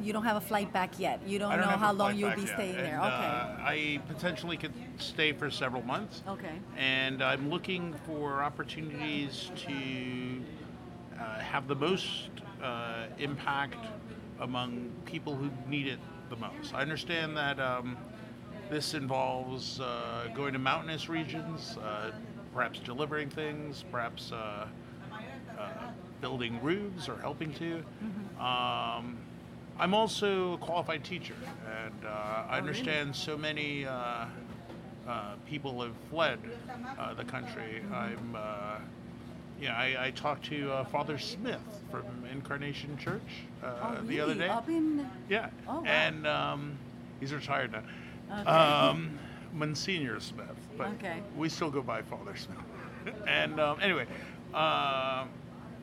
you 0.03 0.13
don't 0.13 0.25
have 0.25 0.37
a 0.37 0.41
flight 0.41 0.73
back 0.73 0.99
yet. 0.99 1.21
You 1.27 1.39
don't, 1.39 1.51
don't 1.51 1.61
know 1.61 1.67
how 1.67 1.93
long 1.93 2.17
you'll 2.17 2.35
be 2.35 2.43
yet, 2.43 2.55
staying 2.55 2.77
there. 2.77 2.99
Okay. 2.99 3.07
uh, 3.07 3.57
I 3.61 4.01
potentially 4.09 4.57
could 4.57 4.73
stay 4.99 5.33
for 5.33 5.51
several 5.51 5.83
months. 5.83 6.23
Okay. 6.29 6.55
And 6.77 7.23
I'm 7.23 7.51
looking 7.51 7.95
for 8.07 8.43
opportunities 8.43 9.51
to 9.57 10.43
uh, 11.19 11.39
have 11.39 11.69
the 11.69 11.75
most 11.75 12.31
uh, 12.63 13.07
impact 13.19 13.87
among 14.41 14.91
people 15.05 15.35
who 15.35 15.51
need 15.69 15.87
it 15.87 15.99
the 16.31 16.37
most. 16.37 16.75
I 16.75 16.81
understand 16.81 17.37
that 17.37 17.61
um, 17.61 17.97
this 18.71 18.95
involves 18.95 19.81
uh, 19.81 20.29
going 20.35 20.53
to 20.53 20.59
mountainous 20.59 21.09
regions, 21.09 21.77
uh, 21.79 22.13
perhaps 22.55 22.79
delivering 22.79 23.29
things, 23.29 23.85
perhaps 23.91 24.33
uh, 24.33 24.67
uh, 25.59 25.69
building 26.21 26.61
roofs 26.63 27.09
or 27.09 27.19
helping 27.19 27.53
to. 27.55 27.83
Um, 28.43 29.19
I'm 29.81 29.95
also 29.95 30.53
a 30.53 30.59
qualified 30.59 31.05
teacher, 31.05 31.33
and 31.67 32.05
uh, 32.05 32.45
I 32.51 32.59
understand 32.59 33.17
so 33.17 33.39
many 33.39 33.87
uh, 33.87 34.27
uh, 35.09 35.35
people 35.49 35.81
have 35.81 35.95
fled 36.11 36.39
uh, 36.99 37.15
the 37.15 37.25
country. 37.25 37.83
I'm, 37.91 38.37
uh, 38.37 38.77
yeah, 39.59 39.75
I, 39.75 40.09
I 40.09 40.11
talked 40.11 40.45
to 40.47 40.71
uh, 40.71 40.85
Father 40.85 41.17
Smith 41.17 41.63
from 41.91 42.05
Incarnation 42.31 42.99
Church 42.99 43.23
uh, 43.63 43.97
Oh, 43.99 44.03
the 44.07 44.21
other 44.21 44.35
day. 44.35 44.49
Up 44.49 44.69
in 44.69 45.09
Yeah, 45.31 45.49
Oh, 45.67 45.81
wow. 45.81 45.87
and 45.87 46.27
um, 46.27 46.79
he's 47.19 47.33
retired 47.33 47.73
now. 47.73 47.83
Okay. 48.43 48.51
Um, 48.51 49.19
Monsignor 49.55 50.21
Smith, 50.21 50.47
but 50.77 50.89
Okay. 50.89 51.23
we 51.39 51.49
still 51.49 51.71
go 51.71 51.81
by 51.81 52.03
Father 52.03 52.37
Smith. 52.37 52.59
and 53.27 53.59
um, 53.59 53.79
anyway, 53.81 54.05
uh, 54.53 55.25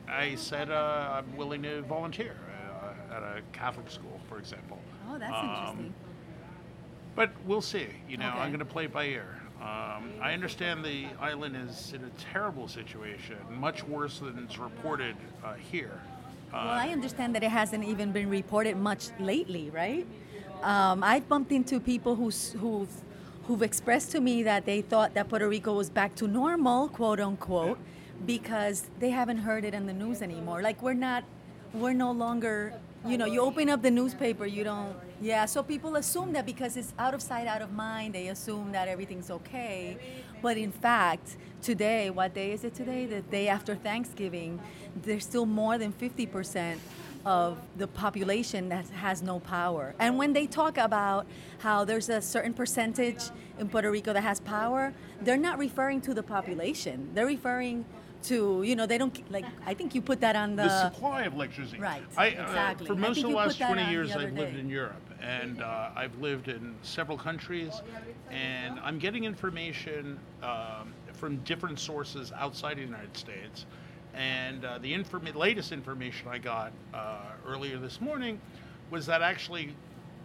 I 0.08 0.36
said 0.36 0.70
uh, 0.70 1.18
I'm 1.20 1.36
willing 1.36 1.64
to 1.64 1.82
volunteer 1.82 2.36
at 3.18 3.38
a 3.38 3.42
Catholic 3.52 3.90
school, 3.90 4.20
for 4.28 4.38
example. 4.38 4.78
oh, 5.10 5.18
that's 5.18 5.32
Um, 5.32 5.48
interesting. 5.48 5.94
But 7.16 7.30
we'll 7.46 7.60
see. 7.62 7.86
You 8.08 8.16
know, 8.16 8.28
Okay. 8.28 8.38
I'm 8.38 8.50
going 8.50 8.58
to 8.60 8.64
play 8.64 8.84
it 8.84 8.92
by 8.92 9.06
ear. 9.06 9.26
Um, 9.60 10.12
I 10.22 10.34
understand 10.34 10.84
the 10.84 11.06
island 11.20 11.56
is 11.56 11.92
in 11.92 12.04
a 12.04 12.10
terrible 12.32 12.68
situation, 12.68 13.36
much 13.50 13.82
worse 13.82 14.20
than 14.20 14.38
it's 14.44 14.56
reported 14.58 15.16
uh, 15.44 15.54
here. 15.54 16.00
Uh, 16.52 16.62
Well, 16.64 16.68
I 16.68 16.88
understand 16.90 17.34
that 17.34 17.42
it 17.42 17.50
hasn't 17.50 17.84
even 17.84 18.12
been 18.12 18.30
reported 18.30 18.76
much 18.76 19.08
lately, 19.18 19.70
right? 19.70 20.06
Um, 20.62 21.02
I've 21.02 21.28
bumped 21.28 21.50
into 21.50 21.80
people 21.80 22.14
who's, 22.14 22.52
who've, 22.52 22.88
who've 23.46 23.62
expressed 23.62 24.12
to 24.12 24.20
me 24.20 24.44
that 24.44 24.64
they 24.64 24.80
thought 24.80 25.14
that 25.14 25.28
Puerto 25.28 25.48
Rico 25.48 25.74
was 25.74 25.90
back 25.90 26.14
to 26.16 26.28
normal, 26.28 26.88
quote 26.88 27.18
unquote, 27.18 27.78
because 28.26 28.88
they 29.00 29.10
haven't 29.10 29.38
heard 29.38 29.64
it 29.64 29.74
in 29.74 29.86
the 29.86 29.92
news 29.92 30.22
anymore. 30.22 30.62
Like 30.62 30.80
we're 30.82 30.94
not, 30.94 31.24
we're 31.74 31.94
no 31.94 32.12
longer, 32.12 32.74
you 33.06 33.16
know, 33.16 33.26
you 33.26 33.40
open 33.40 33.68
up 33.70 33.82
the 33.82 33.90
newspaper, 33.90 34.44
you 34.46 34.64
don't, 34.64 34.94
yeah. 35.20 35.44
So 35.46 35.62
people 35.62 35.96
assume 35.96 36.32
that 36.32 36.44
because 36.44 36.76
it's 36.76 36.92
out 36.98 37.14
of 37.14 37.22
sight, 37.22 37.46
out 37.46 37.62
of 37.62 37.72
mind, 37.72 38.14
they 38.14 38.28
assume 38.28 38.72
that 38.72 38.88
everything's 38.88 39.30
okay. 39.30 39.96
But 40.42 40.56
in 40.56 40.72
fact, 40.72 41.36
today, 41.62 42.10
what 42.10 42.34
day 42.34 42.52
is 42.52 42.64
it 42.64 42.74
today? 42.74 43.06
The 43.06 43.22
day 43.22 43.48
after 43.48 43.74
Thanksgiving, 43.74 44.60
there's 45.02 45.24
still 45.24 45.46
more 45.46 45.78
than 45.78 45.92
50% 45.92 46.78
of 47.24 47.58
the 47.76 47.86
population 47.86 48.68
that 48.68 48.88
has 48.90 49.22
no 49.22 49.40
power. 49.40 49.94
And 49.98 50.18
when 50.18 50.32
they 50.32 50.46
talk 50.46 50.78
about 50.78 51.26
how 51.58 51.84
there's 51.84 52.08
a 52.08 52.22
certain 52.22 52.54
percentage 52.54 53.30
in 53.58 53.68
Puerto 53.68 53.90
Rico 53.90 54.12
that 54.12 54.22
has 54.22 54.40
power, 54.40 54.92
they're 55.20 55.36
not 55.36 55.58
referring 55.58 56.00
to 56.02 56.14
the 56.14 56.22
population. 56.22 57.10
They're 57.14 57.26
referring 57.26 57.84
to, 58.24 58.62
you 58.62 58.76
know, 58.76 58.86
they 58.86 58.98
don't 58.98 59.30
like 59.30 59.44
I 59.66 59.74
think 59.74 59.94
you 59.94 60.02
put 60.02 60.20
that 60.20 60.36
on 60.36 60.56
the, 60.56 60.64
the 60.64 60.90
supply 60.90 61.22
of 61.22 61.34
electricity. 61.34 61.78
Right, 61.80 62.02
I, 62.16 62.30
uh, 62.30 62.42
exactly. 62.42 62.86
for 62.86 62.92
I 62.94 62.96
most 62.96 63.18
of 63.18 63.30
the 63.30 63.36
last 63.36 63.58
that 63.58 63.66
20 63.68 63.80
on 63.82 63.86
the 63.86 63.92
years, 63.92 64.10
I've 64.12 64.32
lived 64.32 64.54
day. 64.54 64.60
in 64.60 64.68
Europe, 64.68 65.10
and 65.20 65.62
uh, 65.62 65.90
I've 65.94 66.18
lived 66.18 66.48
in 66.48 66.74
several 66.82 67.16
countries, 67.18 67.82
and 68.30 68.78
I'm 68.80 68.98
getting 68.98 69.24
information 69.24 70.18
um, 70.42 70.92
from 71.12 71.36
different 71.38 71.78
sources 71.78 72.32
outside 72.36 72.76
the 72.78 72.82
United 72.82 73.16
States. 73.16 73.66
And 74.14 74.64
uh, 74.64 74.78
the 74.78 74.92
informa- 74.92 75.34
latest 75.34 75.70
information 75.70 76.28
I 76.28 76.38
got 76.38 76.72
uh, 76.92 77.18
earlier 77.46 77.78
this 77.78 78.00
morning 78.00 78.40
was 78.90 79.06
that 79.06 79.22
actually 79.22 79.74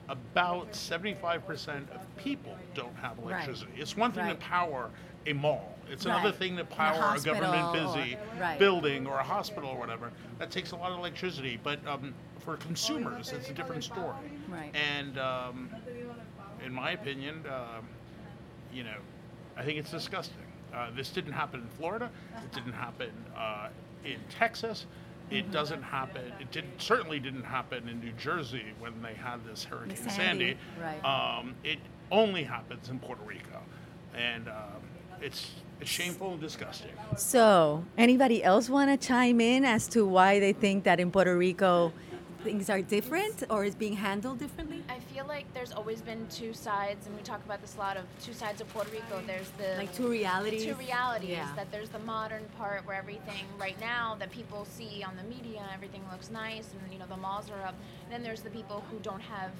about 0.09 0.71
75% 0.71 1.89
of 1.91 2.17
people 2.17 2.57
don't 2.73 2.95
have 2.95 3.17
Right. 3.19 3.35
electricity. 3.35 3.71
It's 3.77 3.95
one 3.95 4.11
thing 4.11 4.25
Right. 4.25 4.39
to 4.39 4.45
power 4.45 4.89
a 5.25 5.33
mall. 5.33 5.69
It's 5.89 6.05
another 6.05 6.29
Right. 6.29 6.35
thing 6.35 6.55
to 6.55 6.61
In 6.61 6.67
a 6.67 6.69
power 6.69 7.15
a 7.15 7.19
government 7.19 7.53
hospital 7.55 7.91
or- 7.91 7.95
busy 7.95 8.17
right. 8.39 8.57
building 8.59 9.05
or 9.07 9.19
a 9.19 9.23
hospital 9.23 9.69
or 9.69 9.77
whatever. 9.77 10.11
That 10.39 10.49
takes 10.51 10.71
a 10.71 10.75
lot 10.75 10.91
of 10.91 10.97
electricity. 10.99 11.59
But 11.61 11.85
um, 11.87 12.13
for 12.39 12.57
consumers, 12.57 13.31
it's 13.31 13.49
a 13.49 13.53
different 13.53 13.83
story. 13.83 14.15
Right. 14.47 14.71
And 14.75 15.17
um, 15.17 15.69
in 16.65 16.73
my 16.73 16.91
opinion, 16.91 17.43
um, 17.47 17.85
you 18.73 18.83
know, 18.83 18.97
I 19.57 19.63
think 19.63 19.77
it's 19.77 19.91
disgusting. 19.91 20.37
Uh, 20.73 20.89
this 20.95 21.09
didn't 21.11 21.33
happen 21.33 21.61
in 21.61 21.67
Florida. 21.67 22.09
It 22.43 22.51
didn't 22.53 22.73
happen 22.73 23.11
uh, 23.37 23.67
in 24.03 24.17
Texas. 24.29 24.85
It 25.29 25.43
Mm-hmm. 25.43 25.51
doesn't 25.53 25.81
happen. 25.83 26.21
It 26.39 26.51
did, 26.51 26.65
certainly 26.79 27.19
didn't 27.19 27.43
happen 27.45 27.87
in 27.87 27.99
New 28.01 28.11
Jersey 28.13 28.65
when 28.79 29.01
they 29.01 29.13
had 29.13 29.43
this 29.45 29.63
Hurricane 29.63 29.95
Sandy, 29.95 30.11
Sandy. 30.15 30.57
right. 30.81 31.03
Um, 31.05 31.55
it 31.63 31.79
only 32.11 32.43
happens 32.43 32.89
in 32.89 32.99
Puerto 32.99 33.21
Rico, 33.23 33.61
and 34.15 34.47
um, 34.49 34.81
it's 35.21 35.51
it's 35.81 35.89
shameful 35.89 36.31
and 36.33 36.39
disgusting. 36.41 36.91
So, 37.17 37.83
anybody 37.97 38.43
else 38.43 38.69
want 38.69 38.89
to 38.89 39.07
chime 39.07 39.41
in 39.41 39.65
as 39.65 39.87
to 39.89 40.05
why 40.05 40.39
they 40.39 40.53
think 40.53 40.85
that 40.85 40.99
in 40.99 41.11
Puerto 41.11 41.35
Rico 41.37 41.91
things 42.43 42.69
are 42.69 42.81
different 42.81 43.43
or 43.49 43.63
is 43.65 43.73
being 43.75 43.93
handled 43.93 44.37
differently? 44.39 44.83
I 44.89 44.99
feel 44.99 45.25
like 45.27 45.45
there's 45.53 45.71
always 45.71 46.01
been 46.01 46.27
two 46.29 46.53
sides, 46.53 47.07
and 47.07 47.15
we 47.15 47.23
talk 47.23 47.43
about 47.45 47.61
this 47.61 47.75
a 47.75 47.79
lot 47.79 47.97
of 47.97 48.03
two 48.21 48.33
sides 48.33 48.61
of 48.61 48.67
Puerto 48.73 48.91
Rico. 48.91 49.21
There's 49.25 49.49
the 49.57 49.75
Like 49.77 49.93
two 49.93 50.09
realities? 50.09 50.63
Two 50.65 50.75
realities. 50.75 51.29
Yeah. 51.29 51.51
That 51.55 51.71
there's 51.71 51.89
the 51.89 51.99
modern 51.99 52.43
part 52.57 52.85
where 52.85 52.95
everything 52.97 53.43
right 53.57 53.79
now 53.79 54.15
that 54.19 54.31
people 54.31 54.65
see 54.65 55.03
on 55.03 55.15
the 55.17 55.23
media, 55.23 55.63
everything 55.73 56.01
looks 56.11 56.29
nice, 56.29 56.69
and 56.73 56.93
you 56.93 56.99
know 56.99 57.07
the 57.07 57.17
malls 57.17 57.49
are 57.49 57.65
up. 57.65 57.75
then 58.09 58.23
there's 58.23 58.41
the 58.41 58.49
people 58.51 58.83
who 58.91 58.99
don't 58.99 59.21
have 59.21 59.51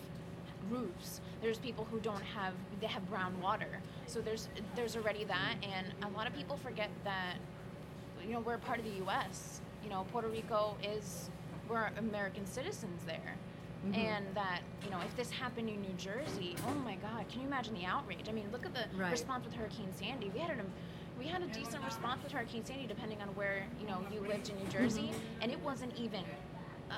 roofs. 0.69 1.21
There's 1.41 1.57
people 1.57 1.85
who 1.91 1.99
don't 1.99 2.23
have 2.23 2.53
they 2.79 2.87
have 2.87 3.07
brown 3.09 3.39
water. 3.41 3.79
So 4.07 4.21
there's 4.21 4.49
there's 4.75 4.95
already 4.95 5.23
that, 5.25 5.55
and 5.63 5.87
a 6.03 6.17
lot 6.17 6.27
of 6.27 6.35
people 6.35 6.57
forget 6.57 6.89
that 7.03 7.35
you 8.25 8.33
know 8.33 8.39
we're 8.39 8.57
part 8.57 8.79
of 8.79 8.85
the 8.85 8.97
U.S. 9.05 9.61
You 9.83 9.89
know 9.89 10.05
Puerto 10.11 10.27
Rico 10.27 10.75
is 10.83 11.29
we're 11.69 11.89
American 11.97 12.45
citizens 12.45 13.01
there. 13.05 13.35
Mm-hmm. 13.85 13.95
And 13.95 14.25
that 14.33 14.61
you 14.83 14.89
know, 14.91 14.99
if 15.05 15.13
this 15.17 15.29
happened 15.29 15.67
in 15.67 15.81
New 15.81 15.93
Jersey, 15.97 16.55
oh 16.69 16.73
my 16.85 16.95
God, 16.95 17.27
can 17.29 17.41
you 17.41 17.47
imagine 17.47 17.73
the 17.73 17.83
outrage? 17.85 18.29
I 18.29 18.31
mean, 18.31 18.47
look 18.51 18.65
at 18.65 18.73
the 18.73 18.85
Right. 18.97 19.11
response 19.11 19.43
with 19.43 19.53
Hurricane 19.53 19.91
Sandy. 19.93 20.31
We 20.33 20.39
had 20.39 20.51
an, 20.51 20.61
we 21.19 21.25
had 21.25 21.41
a 21.41 21.47
decent 21.47 21.83
response 21.83 22.23
with 22.23 22.31
Hurricane 22.31 22.63
Sandy, 22.63 22.87
depending 22.87 23.21
on 23.21 23.27
where 23.35 23.67
you 23.81 23.87
know 23.87 23.99
you 24.09 24.21
lived 24.21 24.49
in 24.49 24.55
New 24.57 24.69
Jersey, 24.69 25.11
mm-hmm. 25.11 25.41
and 25.41 25.51
it 25.51 25.59
wasn't 25.59 25.93
even 25.97 26.23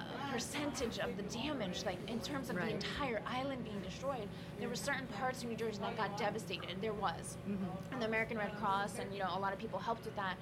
a 0.04 0.32
percentage 0.34 1.00
of 1.00 1.16
the 1.18 1.24
damage, 1.24 1.86
like 1.86 1.98
in 2.10 2.20
terms 2.20 2.50
of 2.50 2.56
Right. 2.58 2.68
the 2.68 2.74
entire 2.74 3.22
island 3.28 3.64
being 3.64 3.80
destroyed. 3.82 4.28
There 4.60 4.70
were 4.70 4.76
certain 4.76 5.08
parts 5.20 5.44
of 5.44 5.50
New 5.50 5.56
Jersey 5.56 5.80
that 5.82 5.96
got 5.98 6.18
devastated. 6.18 6.76
There 6.82 6.94
was, 6.94 7.38
mm-hmm. 7.50 7.94
and 7.94 8.02
the 8.02 8.06
American 8.06 8.38
Red 8.38 8.56
Cross 8.58 9.00
and 9.00 9.12
you 9.14 9.20
know 9.20 9.30
a 9.36 9.40
lot 9.40 9.54
of 9.54 9.60
people 9.60 9.80
helped 9.80 10.06
with 10.06 10.16
that. 10.16 10.36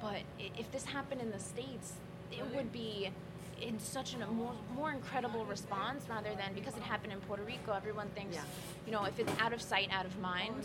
but 0.00 0.22
if 0.56 0.70
this 0.72 0.84
happened 0.86 1.20
in 1.20 1.30
the 1.30 1.38
states, 1.38 1.92
it 2.32 2.44
would 2.54 2.72
be 2.72 3.10
in 3.60 3.78
such 3.78 4.14
a 4.14 4.26
more 4.28 4.54
more 4.74 4.90
incredible 4.92 5.44
response 5.44 6.06
rather 6.08 6.30
than 6.34 6.54
because 6.54 6.74
it 6.76 6.82
happened 6.82 7.12
in 7.12 7.20
Puerto 7.20 7.42
Rico. 7.42 7.72
Everyone 7.72 8.08
thinks, 8.14 8.34
Yeah. 8.36 8.44
you 8.86 8.92
know, 8.92 9.04
if 9.04 9.18
it's 9.18 9.32
out 9.38 9.52
of 9.52 9.60
sight, 9.60 9.88
out 9.92 10.06
of 10.06 10.18
mind. 10.20 10.64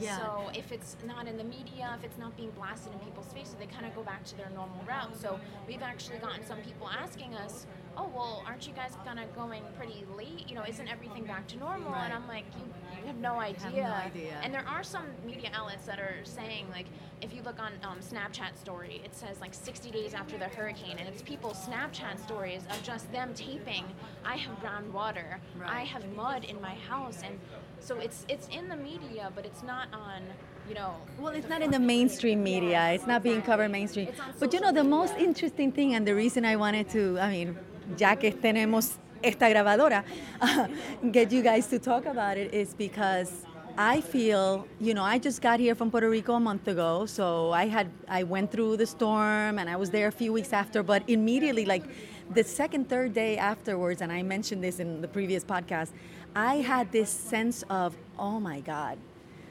Yeah. 0.00 0.16
So 0.18 0.50
if 0.54 0.72
it's 0.72 0.96
not 1.06 1.28
in 1.28 1.36
the 1.36 1.44
media, 1.44 1.94
if 1.98 2.04
it's 2.04 2.18
not 2.18 2.36
being 2.36 2.50
blasted 2.52 2.92
in 2.92 2.98
people's 3.00 3.32
faces, 3.32 3.54
they 3.58 3.66
kind 3.66 3.86
of 3.86 3.94
go 3.94 4.02
back 4.02 4.24
to 4.24 4.36
their 4.36 4.50
normal 4.50 4.82
route. 4.88 5.14
So 5.20 5.38
we've 5.66 5.82
actually 5.82 6.18
gotten 6.18 6.44
some 6.46 6.58
people 6.58 6.88
asking 6.88 7.34
us, 7.34 7.66
"Oh, 7.96 8.10
well, 8.14 8.42
aren't 8.46 8.66
you 8.66 8.72
guys 8.74 8.92
kind 9.04 9.18
of 9.18 9.34
going 9.34 9.62
pretty 9.76 10.04
late? 10.16 10.48
You 10.48 10.54
know, 10.54 10.64
isn't 10.64 10.88
everything 10.88 11.24
back 11.24 11.46
to 11.48 11.58
normal?" 11.58 11.92
Right. 11.92 12.04
And 12.04 12.14
I'm 12.14 12.28
like, 12.28 12.44
"You, 12.56 12.64
you 13.00 13.06
have 13.06 13.16
no 13.16 13.38
idea." 13.40 13.60
have 13.60 13.74
no 13.74 13.92
idea. 13.92 14.40
And 14.42 14.52
there 14.52 14.66
are 14.66 14.82
some 14.82 15.04
media 15.24 15.50
outlets 15.52 15.86
that 15.86 15.98
are 15.98 16.16
saying, 16.24 16.66
like, 16.70 16.86
if 17.22 17.34
you 17.34 17.42
look 17.42 17.60
on 17.60 17.72
um, 17.82 17.98
Snapchat 18.00 18.56
story, 18.58 19.00
it 19.04 19.14
says 19.14 19.40
like 19.40 19.52
60 19.54 19.90
days 19.90 20.14
after 20.14 20.38
the 20.38 20.46
hurricane, 20.46 20.96
and 20.98 21.08
it's 21.08 21.22
people's 21.22 21.58
Snapchat 21.66 22.18
stories 22.20 22.62
of 22.70 22.82
just 22.82 23.10
them 23.12 23.34
taping, 23.34 23.84
"I 24.24 24.36
have 24.36 24.58
brown 24.60 24.92
water, 24.92 25.40
I 25.64 25.80
have 25.84 26.04
mud 26.14 26.44
in 26.44 26.60
my 26.60 26.74
house," 26.74 27.22
and 27.22 27.38
so 27.80 27.98
it's 27.98 28.24
it's 28.28 28.48
in 28.48 28.68
the 28.68 28.76
media, 28.76 29.30
but 29.34 29.44
it's 29.44 29.62
not 29.62 29.88
on, 29.92 30.22
you 30.68 30.74
know. 30.74 30.94
Well, 31.18 31.32
it's 31.32 31.48
not 31.48 31.62
in 31.62 31.70
the 31.70 31.78
mainstream 31.78 32.42
media. 32.42 32.90
It's 32.92 33.06
not 33.06 33.22
being 33.22 33.42
covered 33.42 33.70
mainstream. 33.70 34.08
But 34.38 34.52
you 34.52 34.60
know, 34.60 34.72
the 34.72 34.84
most 34.84 35.14
interesting 35.16 35.72
thing 35.72 35.94
and 35.94 36.06
the 36.06 36.14
reason 36.14 36.44
I 36.44 36.56
wanted 36.56 36.88
to, 36.90 37.18
I 37.18 37.30
mean, 37.30 37.58
ya 37.98 38.16
que 38.16 38.32
tenemos 38.32 38.98
esta 39.22 39.48
grabadora, 39.48 40.04
get 41.12 41.32
you 41.32 41.42
guys 41.42 41.66
to 41.66 41.78
talk 41.78 42.06
about 42.06 42.36
it 42.36 42.54
is 42.54 42.74
because 42.74 43.44
I 43.76 44.00
feel, 44.00 44.66
you 44.78 44.94
know, 44.94 45.02
I 45.04 45.18
just 45.18 45.40
got 45.40 45.60
here 45.60 45.74
from 45.74 45.90
Puerto 45.90 46.10
Rico 46.10 46.34
a 46.34 46.40
month 46.40 46.68
ago, 46.68 47.06
so 47.06 47.52
I 47.52 47.66
had 47.66 47.88
I 48.08 48.24
went 48.24 48.50
through 48.50 48.76
the 48.76 48.86
storm 48.86 49.58
and 49.58 49.70
I 49.70 49.76
was 49.76 49.90
there 49.90 50.08
a 50.08 50.12
few 50.12 50.32
weeks 50.32 50.52
after, 50.52 50.82
but 50.82 51.02
immediately 51.08 51.64
like 51.64 51.84
the 52.30 52.44
second 52.44 52.88
third 52.88 53.12
day 53.14 53.38
afterwards 53.38 54.02
and 54.02 54.12
I 54.12 54.22
mentioned 54.22 54.62
this 54.62 54.80
in 54.80 55.00
the 55.00 55.08
previous 55.08 55.44
podcast, 55.44 55.90
I 56.34 56.56
had 56.56 56.92
this 56.92 57.10
sense 57.10 57.64
of, 57.70 57.96
oh 58.18 58.38
my 58.38 58.60
god, 58.60 58.98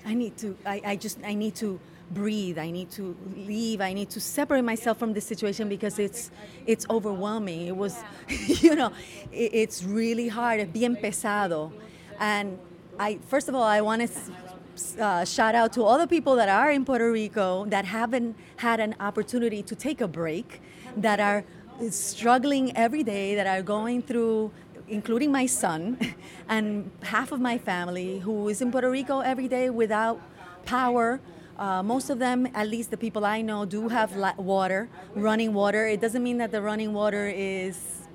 I 0.05 0.13
need 0.13 0.37
to, 0.37 0.55
I, 0.65 0.81
I 0.85 0.95
just, 0.95 1.19
I 1.23 1.33
need 1.33 1.55
to 1.55 1.79
breathe. 2.11 2.57
I 2.57 2.71
need 2.71 2.91
to 2.91 3.15
leave. 3.35 3.81
I 3.81 3.93
need 3.93 4.09
to 4.11 4.19
separate 4.19 4.63
myself 4.63 4.97
from 4.97 5.13
this 5.13 5.25
situation 5.25 5.69
because 5.69 5.99
it's, 5.99 6.31
it's 6.65 6.85
overwhelming. 6.89 7.67
It 7.67 7.75
was, 7.75 8.03
you 8.47 8.75
know, 8.75 8.91
it, 9.31 9.51
it's 9.53 9.83
really 9.83 10.27
hard. 10.27 10.59
Es 10.59 10.67
bien 10.67 10.95
pesado. 10.95 11.71
And 12.19 12.59
I, 12.99 13.19
first 13.27 13.47
of 13.47 13.55
all, 13.55 13.63
I 13.63 13.81
want 13.81 14.01
to 14.01 15.01
uh, 15.01 15.25
shout 15.25 15.55
out 15.55 15.73
to 15.73 15.83
all 15.83 15.97
the 15.97 16.07
people 16.07 16.35
that 16.35 16.49
are 16.49 16.71
in 16.71 16.85
Puerto 16.85 17.11
Rico 17.11 17.65
that 17.65 17.85
haven't 17.85 18.35
had 18.57 18.79
an 18.79 18.95
opportunity 18.99 19.61
to 19.63 19.75
take 19.75 20.01
a 20.01 20.07
break, 20.07 20.61
that 20.97 21.19
are 21.19 21.43
struggling 21.89 22.75
every 22.75 23.03
day, 23.03 23.35
that 23.35 23.47
are 23.47 23.61
going 23.61 24.01
through 24.01 24.51
including 24.89 25.31
my 25.31 25.45
son 25.45 25.97
and 26.49 26.89
half 27.03 27.31
of 27.31 27.39
my 27.39 27.57
family 27.57 28.19
who 28.19 28.49
is 28.49 28.61
in 28.61 28.71
Puerto 28.71 28.89
Rico 28.89 29.19
every 29.19 29.47
day 29.47 29.69
without 29.69 30.19
power. 30.65 31.19
Uh, 31.59 31.83
most 31.83 32.09
of 32.09 32.19
them, 32.19 32.47
at 32.55 32.69
least 32.69 32.89
the 32.89 32.95
people 32.95 33.25
I 33.25 33.41
know, 33.41 33.65
do 33.65 33.89
have 33.89 34.15
la- 34.15 34.33
water, 34.37 34.87
running 35.13 35.53
water. 35.53 35.85
It 35.87 35.99
doesn't 35.99 36.23
mean 36.23 36.37
that 36.37 36.51
the 36.51 36.61
running 36.61 36.93
water 36.93 37.27
is 37.27 38.07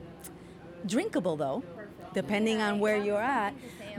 drinkable, 0.86 1.36
though, 1.36 1.62
depending 2.14 2.62
on 2.62 2.80
where 2.80 2.96
you're 2.96 3.20
at. 3.20 3.52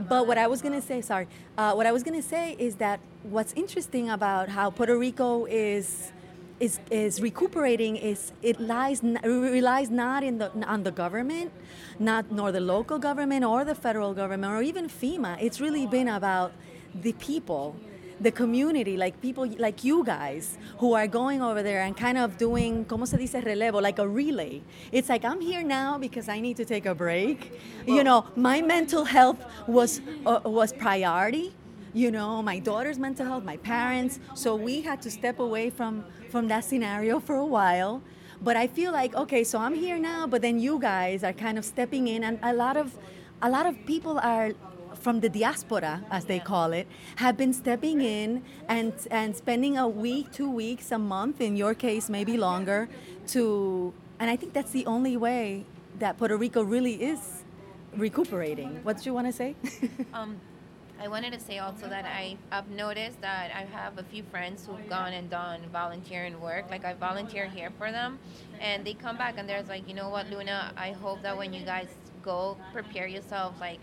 But 0.08 0.26
what 0.26 0.36
I 0.36 0.48
was 0.48 0.60
gonna 0.62 0.82
say, 0.82 1.00
sorry, 1.00 1.28
uh, 1.56 1.74
what 1.74 1.86
I 1.86 1.92
was 1.92 2.02
gonna 2.02 2.22
say 2.22 2.56
is 2.58 2.74
that 2.76 2.98
what's 3.22 3.52
interesting 3.52 4.10
about 4.10 4.48
how 4.48 4.68
Puerto 4.70 4.98
Rico 4.98 5.44
is 5.46 6.12
is, 6.58 6.80
is 6.90 7.20
recuperating 7.20 7.96
is 7.96 8.32
it 8.42 8.58
lies 8.58 9.02
relies 9.02 9.90
not 9.90 10.24
in 10.24 10.38
the 10.38 10.50
on 10.66 10.82
the 10.82 10.90
government, 10.90 11.52
not 11.98 12.32
nor 12.32 12.50
the 12.50 12.60
local 12.60 12.98
government 12.98 13.44
or 13.44 13.64
the 13.64 13.74
federal 13.74 14.12
government 14.12 14.52
or 14.52 14.62
even 14.62 14.88
FEMA. 14.88 15.36
It's 15.40 15.60
really 15.60 15.86
been 15.86 16.08
about 16.08 16.52
the 16.94 17.12
people, 17.12 17.76
the 18.20 18.30
community, 18.30 18.96
like 18.96 19.20
people 19.20 19.46
like 19.58 19.84
you 19.84 20.04
guys 20.04 20.58
who 20.78 20.94
are 20.94 21.06
going 21.06 21.42
over 21.42 21.62
there 21.62 21.82
and 21.82 21.96
kind 21.96 22.18
of 22.18 22.38
doing 22.38 22.84
como 22.84 23.04
se 23.04 23.18
dice 23.18 23.42
relevo, 23.44 23.82
like 23.82 23.98
a 23.98 24.08
relay. 24.08 24.62
It's 24.92 25.08
like 25.08 25.24
I'm 25.24 25.40
here 25.40 25.62
now 25.62 25.98
because 25.98 26.28
I 26.28 26.40
need 26.40 26.56
to 26.56 26.64
take 26.64 26.86
a 26.86 26.94
break. 26.94 27.52
You 27.86 28.02
know, 28.04 28.26
my 28.36 28.62
mental 28.62 29.04
health 29.04 29.38
was 29.66 30.00
uh, 30.24 30.40
was 30.44 30.72
priority 30.72 31.54
you 31.96 32.10
know 32.10 32.42
my 32.42 32.58
daughter's 32.58 32.98
mental 32.98 33.24
health 33.24 33.42
my 33.42 33.56
parents 33.56 34.20
so 34.34 34.54
we 34.54 34.82
had 34.82 35.00
to 35.00 35.10
step 35.10 35.38
away 35.38 35.70
from 35.70 36.04
from 36.28 36.46
that 36.46 36.62
scenario 36.62 37.18
for 37.18 37.36
a 37.36 37.46
while 37.46 38.02
but 38.42 38.54
i 38.54 38.66
feel 38.66 38.92
like 38.92 39.14
okay 39.14 39.42
so 39.42 39.58
i'm 39.58 39.72
here 39.72 39.98
now 39.98 40.26
but 40.26 40.42
then 40.42 40.60
you 40.60 40.78
guys 40.78 41.24
are 41.24 41.32
kind 41.32 41.56
of 41.56 41.64
stepping 41.64 42.06
in 42.08 42.22
and 42.22 42.38
a 42.42 42.52
lot 42.52 42.76
of 42.76 42.98
a 43.40 43.48
lot 43.48 43.64
of 43.64 43.74
people 43.86 44.18
are 44.18 44.52
from 45.06 45.20
the 45.20 45.28
diaspora 45.28 45.94
as 46.10 46.24
they 46.24 46.40
call 46.40 46.72
it 46.72 46.86
have 47.16 47.36
been 47.36 47.52
stepping 47.52 48.00
in 48.00 48.42
and 48.68 48.92
and 49.10 49.36
spending 49.36 49.78
a 49.78 49.86
week 49.86 50.32
two 50.32 50.50
weeks 50.50 50.90
a 50.90 50.98
month 50.98 51.40
in 51.40 51.56
your 51.56 51.74
case 51.74 52.10
maybe 52.10 52.36
longer 52.36 52.88
to 53.26 53.94
and 54.18 54.28
i 54.28 54.34
think 54.34 54.52
that's 54.52 54.72
the 54.72 54.84
only 54.86 55.16
way 55.16 55.64
that 56.00 56.18
puerto 56.18 56.36
rico 56.36 56.60
really 56.60 56.96
is 57.12 57.44
recuperating. 57.96 58.80
What 58.82 58.98
do 58.98 59.04
you 59.04 59.14
want 59.14 59.26
to 59.26 59.32
say? 59.32 59.54
Um, 60.12 60.40
I 60.98 61.08
wanted 61.08 61.34
to 61.34 61.40
say 61.40 61.58
also 61.58 61.88
that 61.88 62.06
I, 62.06 62.38
I've 62.50 62.70
noticed 62.70 63.20
that 63.20 63.50
I 63.54 63.64
have 63.76 63.98
a 63.98 64.02
few 64.02 64.22
friends 64.22 64.66
who've 64.66 64.88
gone 64.88 65.12
and 65.12 65.28
done 65.28 65.60
volunteering 65.70 66.40
work. 66.40 66.70
Like 66.70 66.86
I 66.86 66.94
volunteer 66.94 67.46
here 67.46 67.70
for 67.76 67.92
them, 67.92 68.18
and 68.60 68.82
they 68.86 68.94
come 68.94 69.18
back 69.18 69.34
and 69.36 69.46
there's 69.46 69.68
like, 69.68 69.86
you 69.86 69.94
know 69.94 70.08
what, 70.08 70.30
Luna, 70.30 70.72
I 70.74 70.92
hope 70.92 71.20
that 71.22 71.36
when 71.36 71.52
you 71.52 71.66
guys 71.66 71.88
go, 72.22 72.56
prepare 72.72 73.06
yourself 73.06 73.54
like 73.60 73.78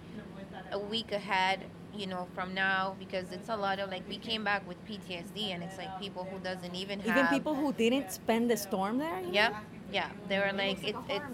a 0.73 0.79
week 0.79 1.11
ahead, 1.11 1.59
you 1.95 2.07
know, 2.07 2.27
from 2.35 2.53
now 2.53 2.95
because 2.99 3.31
it's 3.31 3.49
a 3.49 3.55
lot 3.55 3.79
of 3.79 3.89
like 3.89 4.03
we 4.09 4.17
came 4.17 4.43
back 4.43 4.67
with 4.67 4.77
PTSD 4.87 5.53
and 5.53 5.63
it's 5.63 5.77
like 5.77 5.99
people 5.99 6.27
who 6.31 6.39
doesn't 6.39 6.75
even 6.75 6.99
have 7.01 7.17
Even 7.17 7.27
people 7.27 7.55
who 7.55 7.71
didn't 7.73 8.11
spend 8.11 8.49
the 8.49 8.57
storm 8.57 8.97
there? 8.97 9.21
yeah 9.31 9.49
know? 9.49 9.57
Yeah. 9.91 10.09
They 10.27 10.39
were 10.39 10.51
like, 10.53 10.83
it's, 10.83 10.97
it's, 11.07 11.25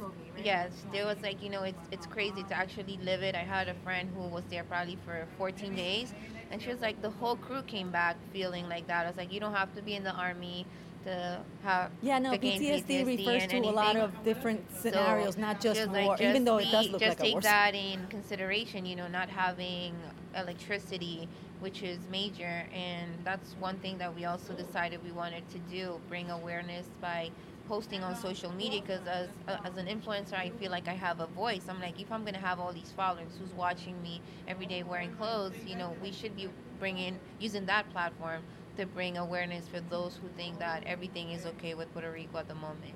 yes. 0.43 0.71
There 0.91 1.05
was 1.05 1.21
like, 1.21 1.41
you 1.41 1.49
know, 1.49 1.63
it's, 1.63 1.81
it's 1.91 2.05
crazy 2.05 2.43
to 2.43 2.53
actually 2.53 2.99
live 3.03 3.21
it. 3.23 3.35
I 3.35 3.43
had 3.43 3.69
a 3.69 3.73
friend 3.85 4.09
who 4.15 4.23
was 4.27 4.43
there 4.49 4.63
probably 4.65 4.97
for 5.05 5.25
14 5.37 5.75
days, 5.75 6.13
and 6.51 6.61
she 6.61 6.69
was 6.69 6.81
like, 6.81 7.01
the 7.01 7.09
whole 7.09 7.37
crew 7.37 7.61
came 7.63 7.89
back 7.89 8.17
feeling 8.33 8.67
like 8.67 8.87
that. 8.87 9.05
I 9.05 9.07
was 9.07 9.17
like, 9.17 9.31
you 9.31 9.39
don't 9.39 9.53
have 9.53 9.73
to 9.75 9.81
be 9.81 9.95
in 9.95 10.03
the 10.03 10.11
army 10.11 10.65
to 11.05 11.39
have 11.63 11.91
Yeah, 12.01 12.19
no, 12.19 12.37
gain 12.37 12.61
PTSD, 12.61 13.05
refers 13.05 13.47
to 13.47 13.57
a 13.57 13.71
lot 13.71 13.95
of 13.95 14.23
different 14.23 14.65
So, 14.73 14.89
scenarios, 14.89 15.37
not 15.37 15.61
she 15.61 15.67
just 15.69 15.81
was 15.81 15.89
like, 15.89 16.05
war, 16.05 16.15
even 16.19 16.33
just 16.33 16.45
though 16.45 16.57
it 16.57 16.71
does 16.71 16.89
look 16.89 17.01
just 17.01 17.19
like 17.19 17.19
a 17.19 17.23
take 17.23 17.33
war. 17.33 17.41
that 17.41 17.75
in 17.75 18.07
consideration, 18.07 18.85
you 18.85 18.95
know, 18.95 19.07
not 19.07 19.29
having 19.29 19.95
electricity, 20.35 21.27
which 21.59 21.83
is 21.83 21.99
major, 22.11 22.63
and 22.73 23.11
that's 23.23 23.53
one 23.59 23.77
thing 23.77 23.97
that 23.97 24.13
we 24.15 24.25
also 24.25 24.53
decided 24.53 25.03
we 25.03 25.11
wanted 25.11 25.47
to 25.49 25.57
do, 25.71 25.99
bring 26.07 26.29
awareness 26.31 26.87
by 27.01 27.29
posting 27.67 28.03
on 28.03 28.15
social 28.15 28.51
media 28.53 28.81
because 28.81 29.05
as, 29.05 29.29
uh, 29.47 29.57
as 29.63 29.77
an 29.77 29.85
influencer 29.85 30.33
i 30.33 30.49
feel 30.59 30.71
like 30.71 30.87
i 30.87 30.93
have 30.93 31.19
a 31.19 31.27
voice. 31.27 31.61
I'm 31.69 31.79
like 31.79 32.01
if 32.01 32.11
i'm 32.11 32.21
going 32.23 32.33
to 32.33 32.39
have 32.39 32.59
all 32.59 32.73
these 32.73 32.91
followers 32.97 33.29
who's 33.39 33.53
watching 33.53 34.01
me 34.01 34.21
every 34.47 34.65
day 34.65 34.81
wearing 34.81 35.11
clothes 35.11 35.53
you 35.67 35.75
know 35.75 35.95
we 36.01 36.11
should 36.11 36.35
be 36.35 36.49
bringing 36.79 37.19
using 37.39 37.67
that 37.67 37.87
platform 37.91 38.41
to 38.77 38.85
bring 38.85 39.17
awareness 39.17 39.67
for 39.67 39.79
those 39.89 40.17
who 40.21 40.27
think 40.37 40.59
that 40.59 40.83
everything 40.85 41.31
is 41.31 41.45
okay 41.45 41.73
with 41.73 41.91
puerto 41.93 42.11
rico 42.11 42.37
at 42.37 42.47
the 42.47 42.55
moment 42.55 42.93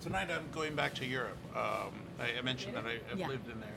Tonight 0.00 0.28
I'm 0.30 0.46
going 0.52 0.76
back 0.76 0.94
to 0.96 1.06
Europe. 1.06 1.38
Um, 1.56 1.90
I, 2.20 2.38
I 2.38 2.42
mentioned 2.42 2.76
that 2.76 2.84
I, 2.86 2.98
I've 3.10 3.18
Yeah. 3.18 3.26
lived 3.28 3.50
in 3.50 3.58
there, 3.58 3.74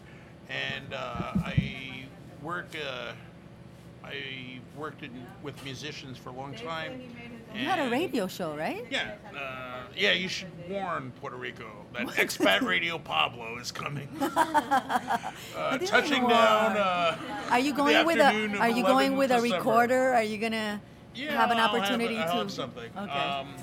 and 0.50 0.94
uh, 0.94 1.32
I 1.44 2.06
work. 2.44 2.68
Uh, 2.76 3.14
I 4.04 4.60
worked 4.78 5.02
in, 5.02 5.26
with 5.42 5.62
musicians 5.64 6.18
for 6.18 6.30
a 6.30 6.34
long 6.34 6.54
time. 6.54 7.02
You 7.56 7.66
had 7.66 7.80
a 7.80 7.90
radio 7.90 8.28
show, 8.28 8.56
right? 8.56 8.86
Yeah, 8.92 9.14
uh, 9.34 9.38
yeah. 9.96 10.12
You 10.14 10.28
should 10.28 10.50
warn 10.70 11.12
Puerto 11.20 11.36
Rico 11.38 11.86
that 11.94 12.08
expat 12.10 12.62
radio 12.62 12.98
Pablo 12.98 13.58
is 13.58 13.72
coming, 13.72 14.08
uh, 14.22 15.78
touching 15.86 16.28
down. 16.28 16.78
Uh, 16.78 17.18
Are 17.50 17.60
you 17.60 17.72
the 17.74 17.78
going 17.78 18.06
with 18.06 18.20
a 18.20 18.58
Are 18.60 18.70
you 18.70 18.84
going 18.84 19.18
with 19.18 19.32
a 19.32 19.36
December. 19.36 19.58
recorder? 19.58 20.14
Are 20.14 20.24
you 20.24 20.38
gonna 20.38 20.82
Yeah, 21.16 21.32
have 21.32 21.52
an 21.52 21.58
I'll 21.58 21.70
opportunity 21.70 22.16
have, 22.16 22.26
to? 22.28 22.32
I'll 22.34 22.40
have 22.40 22.52
something. 22.52 22.90
Okay. 22.98 23.12
Um, 23.12 23.54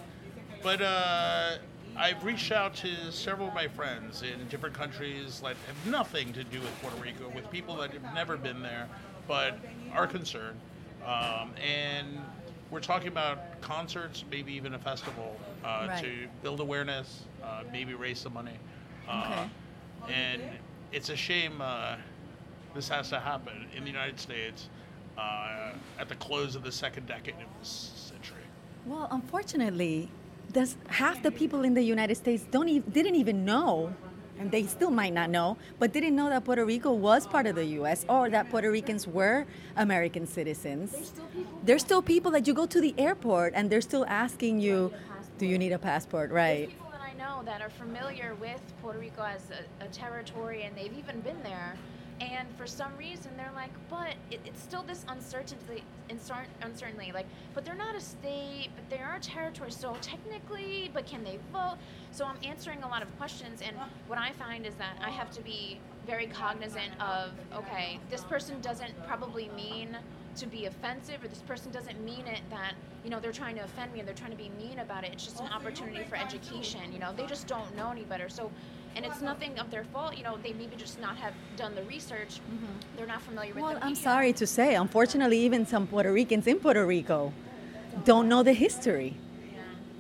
but 0.63 0.83
uh, 0.83 1.57
I've 1.97 2.23
reached 2.25 2.53
out 2.53 2.75
to 2.77 3.11
several 3.13 3.49
of 3.49 3.55
my 3.55 3.69
friends 3.69 4.23
in 4.23 4.47
different 4.49 4.75
countries 4.75 5.41
that 5.41 5.57
have 5.67 5.87
nothing 5.91 6.33
to 6.35 6.45
do 6.45 6.61
with 6.61 6.83
Puerto 6.83 6.97
Rico, 7.01 7.29
with 7.35 7.51
people 7.51 7.77
that 7.77 7.93
have 7.93 8.15
never 8.15 8.37
been 8.37 8.63
there, 8.63 8.89
but 9.29 9.59
are 9.95 10.07
concerned. 10.07 10.59
Um, 11.07 11.53
and 11.65 12.19
we're 12.71 12.81
talking 12.81 13.09
about 13.09 13.61
concerts, 13.61 14.25
maybe 14.31 14.53
even 14.53 14.75
a 14.75 14.79
festival, 14.79 15.37
uh, 15.65 15.87
Right. 15.89 16.03
to 16.05 16.29
build 16.43 16.61
awareness, 16.61 17.25
uh, 17.43 17.63
maybe 17.73 17.95
raise 17.95 18.19
some 18.19 18.35
money. 18.35 18.59
Uh, 19.09 19.47
And 20.09 20.41
it's 20.93 21.09
a 21.11 21.17
shame 21.17 21.61
uh, 21.61 21.97
this 22.75 22.89
has 22.89 23.09
to 23.09 23.19
happen 23.19 23.67
in 23.75 23.83
the 23.83 23.91
United 23.91 24.21
States 24.21 24.69
uh, 25.19 25.73
at 25.99 26.09
the 26.09 26.15
close 26.17 26.55
of 26.55 26.63
the 26.63 26.71
second 26.71 27.07
decade 27.07 27.35
of 27.35 27.49
this 27.59 27.91
century. 28.13 28.45
Well, 28.85 29.09
unfortunately, 29.11 30.09
half 30.89 31.23
the 31.23 31.31
people 31.33 31.65
in 31.65 31.75
the 31.75 31.83
United 31.83 32.15
States 32.17 32.45
don't 32.51 32.69
even, 32.69 32.91
didn't 32.91 33.17
even 33.17 33.45
know, 33.45 33.93
and 34.39 34.51
they 34.51 34.65
still 34.65 34.91
might 34.91 35.13
not 35.13 35.31
know, 35.31 35.57
but 35.79 35.93
didn't 35.93 36.15
know 36.15 36.29
that 36.29 36.45
Puerto 36.45 36.65
Rico 36.65 36.93
was 36.93 37.27
part 37.27 37.47
of 37.47 37.55
the 37.55 37.65
U.S. 37.81 38.05
or 38.09 38.29
that 38.31 38.51
Puerto 38.51 38.71
Ricans 38.71 39.07
were 39.07 39.47
American 39.77 40.27
citizens. 40.27 40.93
There's 40.93 41.07
still 41.09 41.27
people. 41.27 41.61
There's 41.65 41.83
still 41.83 42.03
people 42.03 42.31
that 42.33 42.47
you 42.47 42.55
go 42.55 42.67
to 42.67 42.81
the 42.81 42.95
airport 42.99 43.53
and 43.55 43.71
they're 43.71 43.81
still 43.81 44.07
asking 44.07 44.61
you, 44.61 44.93
"Do 45.39 45.47
you 45.47 45.59
need 45.59 45.73
a 45.73 45.79
passport?" 45.79 46.31
Right. 46.31 46.69
There's 46.69 46.73
people 46.73 46.91
that 46.93 47.01
I 47.01 47.13
know 47.15 47.43
that 47.45 47.61
are 47.61 47.71
familiar 47.71 48.37
with 48.41 48.61
Puerto 48.83 48.99
Rico 48.99 49.23
as 49.23 49.43
a, 49.51 49.85
a 49.85 49.89
territory, 49.89 50.63
and 50.65 50.77
they've 50.77 50.97
even 50.97 51.21
been 51.21 51.43
there. 51.43 51.77
And 52.21 52.49
for 52.57 52.67
some 52.67 52.97
reason, 52.97 53.31
they're 53.37 53.53
like, 53.55 53.71
but 53.91 54.15
it, 54.31 54.41
it's 54.45 54.63
still 54.63 54.83
this 54.83 55.05
uncertainty, 55.09 55.85
uncer- 56.09 56.47
uncertainty. 56.63 57.13
Like, 57.13 57.27
but 57.55 57.65
they're 57.65 57.75
not 57.75 57.95
a 57.95 58.01
state, 58.01 58.69
but 58.75 58.89
they 58.89 59.03
are 59.03 59.17
a 59.17 59.21
territory. 59.21 59.71
So 59.71 59.97
technically, 60.01 60.91
but 60.95 61.07
can 61.07 61.23
they 61.25 61.39
vote? 61.53 61.77
So 62.13 62.25
I'm 62.25 62.39
answering 62.43 62.83
a 62.83 62.89
lot 62.89 63.03
of 63.03 63.19
questions, 63.19 63.61
and 63.61 63.77
what 64.07 64.19
I 64.19 64.33
find 64.33 64.67
is 64.67 64.75
that 64.77 64.97
I 65.03 65.11
have 65.11 65.31
to 65.33 65.43
be 65.43 65.79
very 66.07 66.27
cognizant 66.27 66.93
of, 67.01 67.33
okay, 67.55 67.99
this 68.11 68.25
person 68.25 68.61
doesn't 68.61 69.07
probably 69.07 69.51
mean 69.55 69.97
to 70.37 70.47
be 70.47 70.67
offensive 70.67 71.23
or 71.25 71.29
this 71.29 71.41
person 71.43 71.73
doesn't 71.73 72.03
mean 72.05 72.27
it 72.27 72.41
that 72.51 72.75
you 73.03 73.11
know 73.11 73.19
they're 73.19 73.33
trying 73.33 73.57
to 73.57 73.65
offend 73.65 73.91
me 73.93 74.01
and 74.01 74.07
they're 74.07 74.15
trying 74.15 74.31
to 74.31 74.37
be 74.37 74.51
mean 74.59 74.81
about 74.81 75.03
it 75.03 75.11
it's 75.13 75.25
just 75.25 75.41
an 75.41 75.47
opportunity 75.47 76.05
for 76.05 76.17
education 76.17 76.93
you 76.93 76.99
know 76.99 77.11
they 77.17 77.25
just 77.25 77.47
don't 77.47 77.75
know 77.75 77.91
any 77.91 78.05
better 78.05 78.29
so 78.29 78.51
and 78.97 79.05
it's 79.05 79.21
nothing 79.21 79.59
of 79.59 79.71
their 79.71 79.85
fault 79.85 80.17
you 80.17 80.25
know 80.25 80.37
they 80.43 80.53
maybe 80.55 80.75
just 80.77 81.01
not 81.01 81.17
have 81.17 81.35
done 81.57 81.75
the 81.75 81.83
research 81.83 82.41
they're 82.97 83.07
not 83.07 83.23
familiar 83.23 83.53
with 83.55 83.63
Well, 83.63 83.75
the 83.75 83.85
I'm 83.85 83.95
sorry 83.95 84.33
to 84.33 84.47
say, 84.47 84.75
unfortunately, 84.75 85.39
even 85.41 85.67
some 85.67 85.87
Puerto 85.87 86.11
Ricans 86.13 86.47
in 86.47 86.59
Puerto 86.59 86.85
Rico 86.87 87.33
don't 88.05 88.27
know 88.29 88.43
the 88.43 88.53
history. 88.55 89.15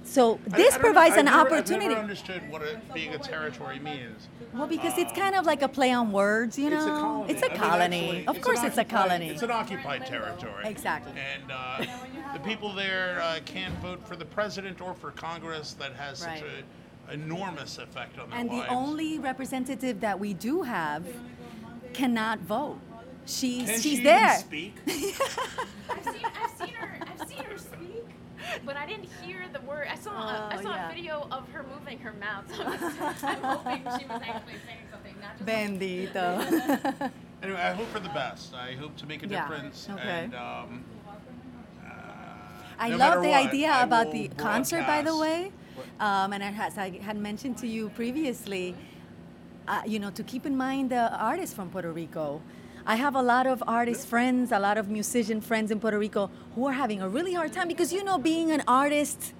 So 0.04 0.38
this 0.46 0.52
I 0.52 0.56
don't 0.56 0.72
know- 0.72 0.78
provides 0.78 1.12
I've 1.14 1.18
an 1.20 1.24
never- 1.26 1.38
opportunity. 1.40 1.84
I've 1.86 1.90
never 1.90 2.00
understood 2.00 2.42
what 2.50 2.62
it, 2.62 2.94
being 2.94 3.12
a 3.12 3.18
territory 3.18 3.78
means. 3.80 4.28
Well, 4.54 4.66
because 4.68 4.96
it's 4.98 5.12
kind 5.12 5.34
of 5.34 5.44
like 5.44 5.62
a 5.62 5.68
play 5.68 5.90
on 5.92 6.12
words, 6.12 6.58
you 6.58 6.70
know. 6.70 6.76
It's 6.76 6.86
a 6.86 6.90
colony. 6.90 7.32
It's 7.32 7.42
a 7.42 7.46
I 7.46 7.48
mean, 7.48 8.04
actually, 8.14 8.26
of 8.28 8.36
an 8.36 8.42
course, 8.42 8.62
it's 8.62 8.78
a 8.78 8.84
colony. 8.84 9.28
It's 9.30 9.42
an 9.42 9.50
occupied 9.50 10.06
territory. 10.06 10.64
Exactly. 10.64 11.12
And 11.20 11.50
uh, 11.50 11.84
the 12.32 12.40
people 12.40 12.72
there 12.72 13.20
uh, 13.20 13.40
can't 13.44 13.74
vote 13.80 14.06
for 14.06 14.16
the 14.16 14.24
president 14.24 14.80
or 14.80 14.94
for 14.94 15.10
Congress. 15.10 15.74
That 15.74 15.92
has 15.94 16.20
such 16.20 16.28
Right. 16.42 16.64
An 17.08 17.22
enormous 17.22 17.78
effect 17.78 18.18
on 18.18 18.30
their 18.30 18.38
and 18.40 18.48
lives. 18.50 18.66
the 18.68 18.74
only 18.74 19.18
representative 19.18 20.00
that 20.00 20.18
we 20.18 20.34
do 20.34 20.62
have 20.62 21.04
cannot 21.92 22.40
vote. 22.40 22.78
She's 23.26 23.64
Can 23.64 23.74
she's 23.74 23.82
she 23.82 23.92
even 23.92 24.04
there. 24.04 24.38
speak? 24.38 24.74
I've 24.86 26.04
seen, 26.04 26.24
I've 26.24 26.58
seen 26.58 26.74
her 26.74 26.98
I've 27.06 27.28
seen 27.28 27.44
her 27.44 27.58
speak 27.58 28.04
but 28.64 28.76
I 28.76 28.86
didn't 28.86 29.08
hear 29.22 29.38
the 29.52 29.60
word 29.62 29.88
I 29.90 29.96
saw 29.96 30.10
a, 30.12 30.48
I 30.52 30.56
Oh, 30.58 30.62
saw 30.62 30.74
yeah. 30.74 30.90
a 30.90 30.94
video 30.94 31.26
of 31.32 31.48
her 31.50 31.64
moving 31.64 31.98
her 31.98 32.12
mouth 32.12 32.44
so 32.54 32.62
I'm, 32.62 32.78
just- 32.78 33.24
I'm 33.24 33.42
hoping 33.42 33.82
she 33.98 34.06
was 34.06 34.22
actually 34.22 34.54
saying 34.66 34.86
something 34.92 35.14
not 35.20 35.36
just 35.38 35.48
Bendito. 35.48 37.10
Anyway, 37.42 37.60
I 37.60 37.72
hope 37.74 37.86
for 37.88 38.00
the 38.00 38.08
best. 38.08 38.54
I 38.54 38.72
hope 38.74 38.96
to 38.96 39.06
make 39.06 39.22
a 39.22 39.26
difference. 39.26 39.86
Yeah, 39.88 39.96
difference. 39.96 40.00
okay. 40.00 40.24
And 40.24 40.34
um, 40.34 40.84
uh, 41.84 41.90
I 42.78 42.88
no 42.88 42.96
love 42.96 43.22
the 43.22 43.28
what, 43.28 43.46
idea 43.46 43.70
I 43.70 43.82
about 43.82 44.10
the 44.10 44.28
concert, 44.36 44.86
by 44.86 45.02
the 45.02 45.16
way. 45.16 45.52
Um, 46.00 46.32
and 46.32 46.42
as 46.42 46.78
I 46.78 46.98
had 47.00 47.16
mentioned 47.16 47.58
to 47.58 47.66
you 47.66 47.88
previously, 47.90 48.74
uh, 49.68 49.82
you 49.86 49.98
know, 49.98 50.10
to 50.10 50.22
keep 50.22 50.46
in 50.46 50.56
mind 50.56 50.90
the 50.90 51.12
artists 51.16 51.54
from 51.54 51.70
Puerto 51.70 51.90
Rico. 51.92 52.40
I 52.88 52.94
have 52.94 53.16
a 53.16 53.22
lot 53.22 53.48
of 53.48 53.64
artist 53.66 54.06
friends, 54.06 54.52
a 54.52 54.60
lot 54.60 54.78
of 54.78 54.88
musician 54.88 55.40
friends 55.40 55.72
in 55.72 55.80
Puerto 55.80 55.98
Rico 55.98 56.30
who 56.54 56.66
are 56.68 56.72
having 56.72 57.02
a 57.02 57.08
really 57.08 57.34
hard 57.34 57.52
time 57.52 57.66
because 57.66 57.92
you 57.92 58.04
know, 58.04 58.16
being 58.16 58.52
an 58.52 58.62
artist 58.68 59.34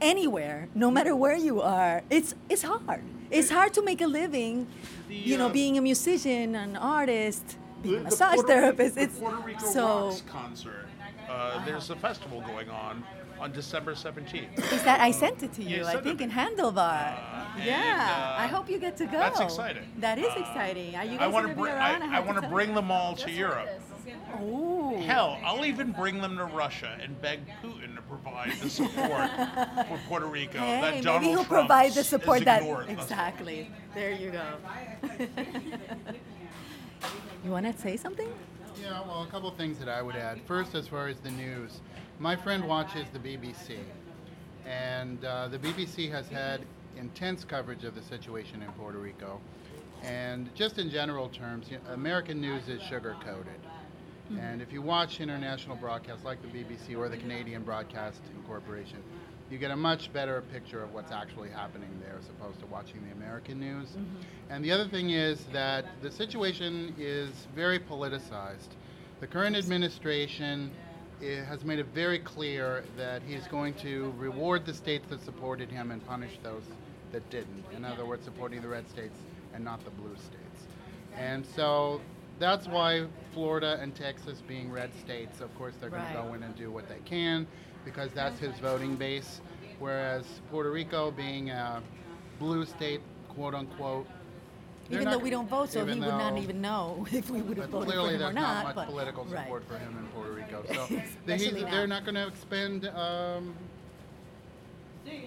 anywhere, 0.00 0.68
no 0.74 0.90
matter 0.90 1.14
where 1.14 1.36
you 1.36 1.60
are, 1.60 2.02
it's 2.10 2.34
it's 2.48 2.62
hard. 2.62 3.02
It's 3.30 3.50
hard 3.50 3.74
to 3.74 3.82
make 3.82 4.00
a 4.00 4.06
living. 4.06 4.66
The, 5.08 5.14
you 5.14 5.38
know, 5.38 5.46
uh, 5.46 5.50
being 5.52 5.78
a 5.78 5.82
musician, 5.82 6.54
an 6.54 6.76
artist, 6.76 7.44
being 7.82 7.94
a 7.94 7.98
The- 7.98 8.04
the 8.04 8.10
massage 8.10 8.34
Puerto- 8.36 8.48
therapist. 8.48 8.94
the 8.96 9.02
It's 9.02 9.18
Puerto 9.18 9.36
Rico 9.38 9.66
so. 9.66 10.06
Rocks 10.08 10.22
concert. 10.28 10.86
Uh, 11.28 11.64
there's 11.64 11.90
a 11.90 11.96
festival 11.96 12.40
going 12.40 12.70
on 12.70 13.04
on 13.40 13.52
December 13.52 13.94
17th. 13.94 14.58
Is 14.72 14.82
that 14.82 15.00
I 15.00 15.10
sent 15.10 15.42
it 15.42 15.52
to 15.54 15.62
Yeah, 15.62 15.76
you? 15.78 15.84
I 15.86 15.92
send 15.92 16.04
think 16.04 16.20
it. 16.20 16.24
in 16.24 16.30
Handlebar. 16.30 16.78
Uh, 16.78 17.44
yeah, 17.64 17.92
and, 17.92 18.00
uh, 18.00 18.36
I 18.38 18.46
hope 18.46 18.68
you 18.70 18.78
get 18.78 18.96
to 18.98 19.06
go. 19.06 19.12
That's 19.18 19.40
exciting. 19.40 19.84
That 19.98 20.18
is 20.18 20.26
Uh, 20.36 20.40
exciting. 20.40 20.94
Are 20.96 21.04
you 21.04 21.14
I 21.14 21.16
guys 21.18 21.32
want 21.32 21.44
gonna 21.44 21.48
to 21.48 21.54
be 21.54 21.60
bring. 21.62 21.72
around? 21.74 22.02
I, 22.02 22.06
I 22.06 22.08
have 22.10 22.26
want 22.26 22.40
to 22.42 22.48
bring 22.48 22.74
them 22.74 22.90
all 22.90 23.14
to 23.16 23.30
Europe. 23.30 23.66
heard 23.66 23.80
this. 23.80 23.82
Ooh. 24.42 24.96
Hell, 25.06 25.38
I'll 25.44 25.64
even 25.64 25.92
bring 25.92 26.20
them 26.20 26.36
to 26.36 26.44
Russia 26.44 26.96
and 27.02 27.20
beg 27.20 27.40
Putin 27.62 27.94
to 27.96 28.02
provide 28.02 28.52
the 28.60 28.70
support 28.70 29.30
for 29.88 29.98
Puerto 30.08 30.26
Rico 30.26 30.58
Hey, 30.58 30.80
that 30.80 30.90
maybe 30.94 31.04
Donald 31.04 31.22
he'll 31.24 31.34
Trump 31.44 31.48
provide 31.68 31.92
the 31.92 32.04
support 32.04 32.44
that 32.44 32.62
ignored 32.62 32.86
thus 32.86 32.94
far. 32.94 33.02
exactly. 33.02 33.70
There 33.94 34.12
you 34.12 34.30
go. 34.30 34.44
you 37.44 37.50
want 37.50 37.66
to 37.66 37.80
say 37.80 37.96
something? 37.96 38.28
Yeah, 38.82 39.00
well, 39.06 39.22
a 39.22 39.26
couple 39.26 39.50
things 39.52 39.78
that 39.78 39.88
I 39.88 40.00
would 40.02 40.16
add. 40.16 40.40
First, 40.46 40.74
as 40.74 40.86
far 40.88 41.08
as 41.08 41.18
the 41.20 41.30
news, 41.32 41.80
my 42.18 42.34
friend 42.34 42.64
watches 42.66 43.06
the 43.12 43.18
BBC, 43.18 43.78
and 44.66 45.24
uh, 45.24 45.48
the 45.48 45.58
BBC 45.58 46.10
has 46.10 46.28
had 46.28 46.60
intense 46.96 47.44
coverage 47.44 47.84
of 47.84 47.94
the 47.94 48.02
situation 48.02 48.62
in 48.62 48.70
Puerto 48.72 48.98
Rico. 48.98 49.40
And 50.02 50.52
just 50.54 50.78
in 50.78 50.90
general 50.90 51.28
terms, 51.28 51.68
you 51.70 51.78
know, 51.78 51.94
American 51.94 52.40
news 52.40 52.68
is 52.68 52.82
sugar 52.82 53.16
coated. 53.24 53.60
And 54.38 54.60
if 54.60 54.72
you 54.72 54.82
watch 54.82 55.20
international 55.20 55.74
broadcasts 55.76 56.22
like 56.22 56.38
the 56.42 56.48
BBC 56.48 56.96
or 56.98 57.08
the 57.08 57.16
Canadian 57.16 57.62
Broadcasting 57.62 58.42
Corporation, 58.46 59.02
you 59.50 59.56
get 59.56 59.70
a 59.70 59.76
much 59.76 60.12
better 60.12 60.42
picture 60.52 60.82
of 60.82 60.92
what's 60.92 61.10
actually 61.10 61.48
happening 61.48 61.88
there 62.04 62.16
as 62.18 62.28
opposed 62.28 62.60
to 62.60 62.66
watching 62.66 63.02
the 63.08 63.16
American 63.16 63.58
news. 63.58 63.96
And 64.50 64.62
the 64.62 64.70
other 64.70 64.86
thing 64.86 65.10
is 65.10 65.46
that 65.52 65.86
the 66.02 66.10
situation 66.10 66.94
is 66.98 67.30
very 67.54 67.78
politicized. 67.78 68.68
The 69.20 69.26
current 69.26 69.56
administration 69.56 70.70
Eh, 71.22 71.42
has 71.44 71.64
made 71.64 71.80
it 71.80 71.86
very 71.86 72.20
clear 72.20 72.84
that 72.96 73.22
he's 73.26 73.46
going 73.48 73.74
to 73.74 74.14
reward 74.18 74.64
the 74.64 74.72
states 74.74 75.04
that 75.10 75.20
supported 75.24 75.70
him 75.70 75.90
and 75.90 76.06
punish 76.06 76.38
those 76.44 76.62
that 77.10 77.28
didn't. 77.30 77.64
In 77.74 77.84
other 77.84 78.04
words, 78.04 78.24
supporting 78.24 78.60
the 78.62 78.68
red 78.68 78.88
states 78.88 79.18
and 79.52 79.64
not 79.64 79.84
the 79.84 79.90
blue 79.90 80.14
states. 80.16 80.66
And 81.16 81.44
so 81.44 82.00
that's 82.38 82.68
why 82.68 83.06
Florida 83.34 83.78
and 83.82 83.94
Texas, 83.96 84.42
being 84.46 84.70
red 84.70 84.90
states, 85.00 85.40
of 85.40 85.52
course, 85.58 85.74
they're 85.80 85.90
going 85.90 86.02
Right. 86.02 86.14
to 86.14 86.22
go 86.22 86.34
in 86.34 86.42
and 86.44 86.54
do 86.56 86.70
what 86.70 86.88
they 86.88 87.00
can 87.04 87.48
because 87.84 88.12
that's 88.12 88.38
his 88.38 88.56
voting 88.60 88.94
base. 88.94 89.40
Whereas 89.80 90.24
Puerto 90.50 90.70
Rico, 90.70 91.10
being 91.10 91.50
a 91.50 91.82
blue 92.38 92.64
state, 92.64 93.00
quote 93.28 93.54
unquote, 93.54 94.06
Even 94.90 95.10
though 95.10 95.18
we 95.18 95.30
don't 95.30 95.48
vote, 95.48 95.70
so 95.70 95.84
he 95.84 95.98
would 95.98 96.08
not 96.08 96.38
even 96.38 96.60
know 96.60 97.06
if 97.12 97.28
we 97.28 97.42
would 97.42 97.58
have 97.58 97.70
voted 97.70 97.92
for 97.92 97.98
him 97.98 98.00
or 98.00 98.10
not. 98.12 98.18
there's 98.18 98.34
not. 98.34 98.64
much 98.66 98.74
but, 98.76 98.86
political 98.86 99.24
right. 99.24 99.42
support 99.44 99.66
for 99.66 99.78
him 99.78 99.96
in 99.98 100.06
Puerto 100.08 100.32
Rico. 100.32 100.37
So 100.66 100.82
Especially 101.26 101.60
he's, 101.62 101.70
they're 101.70 101.86
not 101.86 102.04
going 102.04 102.14
to 102.14 102.26
expend 102.26 102.86
um, 102.88 103.54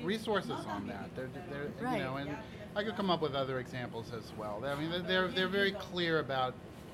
resources 0.03 0.51
on 0.67 0.87
that. 0.87 1.09
They're, 1.15 1.29
they're 1.49 1.69
Right. 1.85 1.97
you 1.97 2.03
know, 2.03 2.17
and 2.17 2.35
I 2.75 2.83
could 2.83 2.95
come 2.95 3.09
up 3.09 3.21
with 3.21 3.33
other 3.35 3.59
examples 3.59 4.11
as 4.15 4.31
well. 4.37 4.63
I 4.65 4.75
mean, 4.75 4.89
they're- 4.91 5.01
they're 5.01 5.27
they're 5.27 5.47
very 5.47 5.71
clear 5.73 6.19
about 6.19 6.53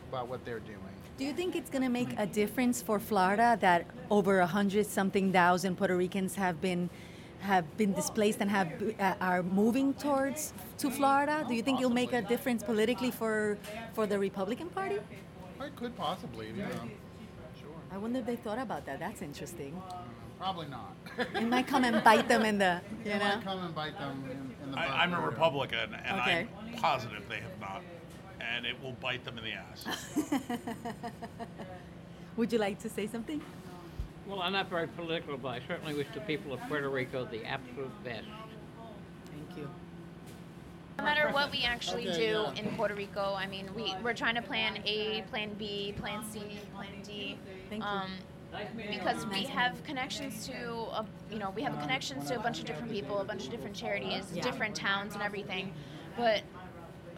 about 0.09 0.27
what 0.29 0.43
they're 0.45 0.59
doing. 0.59 0.79
Do 1.17 1.25
you 1.25 1.33
think 1.33 1.55
it's 1.55 1.69
going 1.69 1.81
to 1.83 1.89
make 1.89 2.09
a 2.17 2.25
difference 2.27 2.81
for 2.81 2.99
Florida 2.99 3.57
that 3.59 3.87
over 4.09 4.39
a 4.39 4.45
hundred 4.47 4.85
something 4.85 5.31
thousand 5.33 5.75
Puerto 5.75 5.97
Ricans 5.97 6.35
have 6.35 6.61
been 6.61 6.89
have 7.39 7.65
been 7.77 7.93
displaced 7.93 8.39
and 8.41 8.49
have 8.49 8.69
uh, 8.99 9.15
are 9.19 9.43
moving 9.43 9.93
towards 9.93 10.53
to 10.77 10.89
Florida? 10.89 11.43
Do 11.47 11.53
you 11.55 11.61
think 11.63 11.79
it'll 11.79 11.91
make 12.03 12.13
a 12.13 12.21
difference 12.21 12.63
politically 12.63 13.11
for 13.11 13.57
for 13.93 14.05
the 14.07 14.17
Republican 14.19 14.69
Party? 14.69 14.99
It 15.59 15.75
could 15.75 15.95
possibly, 15.97 16.51
yeah. 16.55 16.69
Sure. 16.69 16.87
I 17.91 17.97
wonder 17.97 18.19
if 18.19 18.25
they 18.25 18.35
thought 18.35 18.59
about 18.59 18.85
that. 18.85 18.99
That's 18.99 19.21
interesting. 19.21 19.81
Probably 20.37 20.67
not. 20.67 20.95
It 21.35 21.47
might 21.47 21.65
come 21.67 21.83
and 21.83 22.03
bite 22.03 22.27
them 22.27 22.43
in 22.45 22.57
the 22.59 22.81
you 23.05 23.11
It 23.11 23.17
know. 23.19 23.23
might 23.35 23.43
come 23.43 23.59
and 23.59 23.73
bite 23.73 23.97
them 23.97 24.23
in, 24.25 24.37
in 24.63 24.71
the 24.71 24.77
butt. 24.77 24.87
I, 24.89 25.03
I'm 25.03 25.13
a 25.13 25.17
later. 25.17 25.29
Republican, 25.29 25.95
and 25.95 26.19
Okay. 26.21 26.47
I'm 26.61 26.73
positive 26.73 27.23
they 27.27 27.37
have 27.39 27.59
not, 27.59 27.81
and 28.39 28.65
it 28.65 28.75
will 28.83 28.91
bite 28.93 29.23
them 29.25 29.37
in 29.39 29.43
the 29.43 29.53
ass. 29.53 29.85
Would 32.37 32.53
you 32.53 32.59
like 32.59 32.77
to 32.79 32.89
say 32.89 33.07
something? 33.07 33.41
Well, 34.27 34.41
I'm 34.41 34.53
not 34.53 34.69
very 34.69 34.87
political, 34.87 35.37
but 35.37 35.47
I 35.49 35.61
certainly 35.67 35.95
wish 35.95 36.07
the 36.13 36.19
people 36.21 36.53
of 36.53 36.59
Puerto 36.67 36.89
Rico 36.89 37.25
the 37.25 37.43
absolute 37.45 38.03
best. 38.03 38.25
Thank 39.31 39.57
you. 39.57 39.67
No 40.99 41.03
matter 41.03 41.29
what 41.31 41.51
we 41.51 41.63
actually 41.63 42.09
Okay, 42.09 42.17
do 42.17 42.45
yeah. 42.55 42.61
in 42.63 42.75
Puerto 42.75 42.93
Rico, 42.93 43.33
I 43.33 43.47
mean, 43.47 43.69
we, 43.75 43.95
we're 44.03 44.13
trying 44.13 44.35
to 44.35 44.41
plan 44.41 44.81
A, 44.85 45.21
plan 45.29 45.53
B, 45.57 45.93
plan 45.97 46.23
C, 46.31 46.41
plan 46.75 46.89
D. 47.03 47.37
Thank 47.69 47.83
you. 47.83 47.89
Um, 47.89 48.11
because 48.89 49.25
we 49.27 49.43
have 49.43 49.83
connections 49.83 50.47
to, 50.47 50.53
a, 50.53 51.05
you 51.31 51.37
know, 51.37 51.51
we 51.51 51.61
have 51.63 51.79
connections 51.81 52.27
to 52.29 52.37
a 52.37 52.39
bunch 52.39 52.59
of 52.59 52.65
different 52.65 52.91
people, 52.91 53.19
a 53.19 53.23
bunch 53.25 53.43
of 53.45 53.51
different 53.51 53.75
charities, 53.75 54.31
Yeah. 54.33 54.41
different 54.41 54.75
towns, 54.75 55.13
and 55.13 55.21
everything. 55.21 55.73
But 56.15 56.43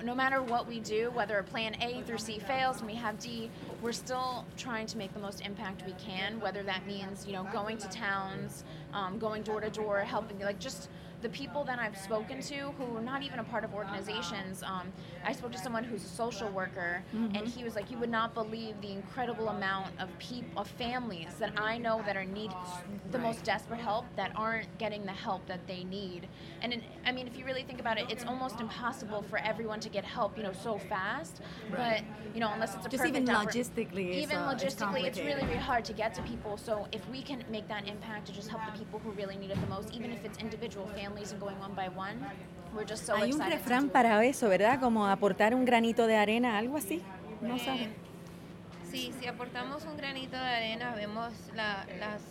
no 0.03 0.15
matter 0.15 0.41
what 0.41 0.67
we 0.67 0.79
do, 0.79 1.11
whether 1.11 1.37
a 1.37 1.43
plan 1.43 1.75
A 1.81 2.01
through 2.03 2.17
C 2.17 2.39
fails 2.39 2.77
and 2.79 2.87
we 2.87 2.95
have 2.95 3.19
D, 3.19 3.51
we're 3.81 3.91
still 3.91 4.45
trying 4.57 4.87
to 4.87 4.97
make 4.97 5.13
the 5.13 5.19
most 5.19 5.41
impact 5.41 5.83
we 5.85 5.93
can. 5.93 6.39
Whether 6.39 6.63
that 6.63 6.85
means 6.87 7.25
you 7.27 7.33
know 7.33 7.47
going 7.53 7.77
to 7.77 7.89
towns, 7.89 8.63
um, 8.93 9.19
going 9.19 9.43
door 9.43 9.61
to 9.61 9.69
door, 9.69 9.99
helping 9.99 10.39
like 10.39 10.59
just 10.59 10.89
the 11.21 11.29
people 11.29 11.63
that 11.65 11.79
I've 11.79 11.97
spoken 11.97 12.41
to 12.43 12.71
who 12.77 12.97
are 12.97 13.01
not 13.01 13.21
even 13.23 13.39
a 13.39 13.43
part 13.43 13.63
of 13.63 13.73
organizations. 13.73 14.63
Um, 14.63 14.91
I 15.25 15.33
spoke 15.33 15.51
to 15.51 15.57
someone 15.57 15.83
who's 15.83 16.03
a 16.03 16.07
social 16.07 16.49
worker, 16.49 17.03
and 17.13 17.47
he 17.47 17.63
was 17.63 17.75
like, 17.75 17.91
"You 17.91 17.97
would 17.97 18.09
not 18.09 18.33
believe 18.33 18.79
the 18.81 18.91
incredible 18.91 19.49
amount 19.49 19.99
of 19.99 20.07
people, 20.19 20.61
of 20.61 20.67
families 20.67 21.33
that 21.39 21.59
I 21.59 21.77
know 21.77 22.01
that 22.05 22.15
are 22.15 22.25
need 22.25 22.51
the 23.11 23.19
most 23.19 23.43
desperate 23.43 23.79
help 23.79 24.05
that 24.15 24.31
aren't 24.35 24.77
getting 24.77 25.05
the 25.05 25.11
help 25.11 25.45
that 25.47 25.67
they 25.67 25.83
need." 25.83 26.27
And 26.61 26.73
it, 26.73 26.83
I 27.05 27.11
mean, 27.11 27.27
if 27.27 27.37
you 27.37 27.45
really 27.45 27.63
think 27.63 27.79
about 27.79 27.97
it, 27.97 28.05
it's 28.09 28.23
almost 28.23 28.61
impossible 28.61 29.21
for 29.23 29.39
everyone 29.39 29.79
to 29.81 29.89
get 29.89 30.05
help, 30.05 30.37
you 30.37 30.43
know, 30.43 30.53
so 30.53 30.77
fast. 30.77 31.41
But 31.69 32.01
you 32.33 32.39
know, 32.39 32.51
unless 32.53 32.75
it's 32.75 32.85
a 32.85 32.89
Just 32.89 33.05
even 33.05 33.25
logistically, 33.25 34.09
it's, 34.09 34.23
even 34.23 34.37
uh, 34.37 34.53
logistically, 34.53 35.03
it's, 35.03 35.19
really, 35.19 35.45
really 35.45 35.57
hard 35.57 35.83
to 35.85 35.93
get 35.93 36.13
to 36.13 36.21
people. 36.21 36.57
So 36.57 36.87
if 36.91 37.07
we 37.09 37.21
can 37.21 37.43
make 37.49 37.67
that 37.67 37.87
impact 37.87 38.27
to 38.27 38.31
just 38.31 38.49
help 38.49 38.61
the 38.71 38.77
people 38.77 38.99
who 38.99 39.11
really 39.11 39.35
need 39.35 39.51
it 39.51 39.59
the 39.59 39.67
most, 39.67 39.93
even 39.93 40.11
if 40.11 40.23
it's 40.23 40.37
individual 40.37 40.87
families 40.87 41.08
Hay 43.23 43.31
un 43.33 43.39
refrán 43.51 43.89
para 43.89 44.23
eso, 44.25 44.47
¿verdad? 44.49 44.79
Como 44.79 45.07
aportar 45.07 45.55
un 45.55 45.65
granito 45.65 46.05
de 46.07 46.17
arena, 46.17 46.57
algo 46.57 46.77
así. 46.77 47.01
No 47.41 47.55
Eh, 47.55 47.59
saben. 47.59 47.93
Sí, 48.91 49.13
si 49.19 49.27
aportamos 49.27 49.85
un 49.85 49.97
granito 49.97 50.35
de 50.37 50.43
arena, 50.43 50.93
vemos 50.95 51.31
la- 51.55 51.85
las 51.99 52.21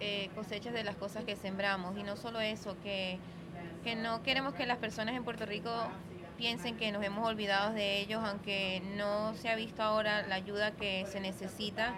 eh, 0.00 0.28
cosechas 0.34 0.72
de 0.74 0.82
las 0.84 0.96
cosas 0.96 1.24
que 1.24 1.36
sembramos. 1.36 1.96
Y 1.96 2.02
no 2.02 2.16
solo 2.16 2.40
eso, 2.40 2.76
que, 2.82 3.18
que 3.84 3.94
no 3.94 4.22
queremos 4.22 4.54
que 4.54 4.66
las 4.66 4.78
personas 4.78 5.14
en 5.14 5.22
Puerto 5.24 5.46
Rico 5.46 5.70
piensen 6.36 6.76
que 6.76 6.90
nos 6.92 7.02
hemos 7.04 7.26
olvidado 7.28 7.72
de 7.72 8.00
ellos, 8.00 8.20
aunque 8.24 8.82
no 8.96 9.34
se 9.36 9.48
ha 9.48 9.54
visto 9.54 9.82
ahora 9.82 10.26
la 10.26 10.34
ayuda 10.34 10.72
que 10.72 11.06
se 11.06 11.20
necesita. 11.20 11.94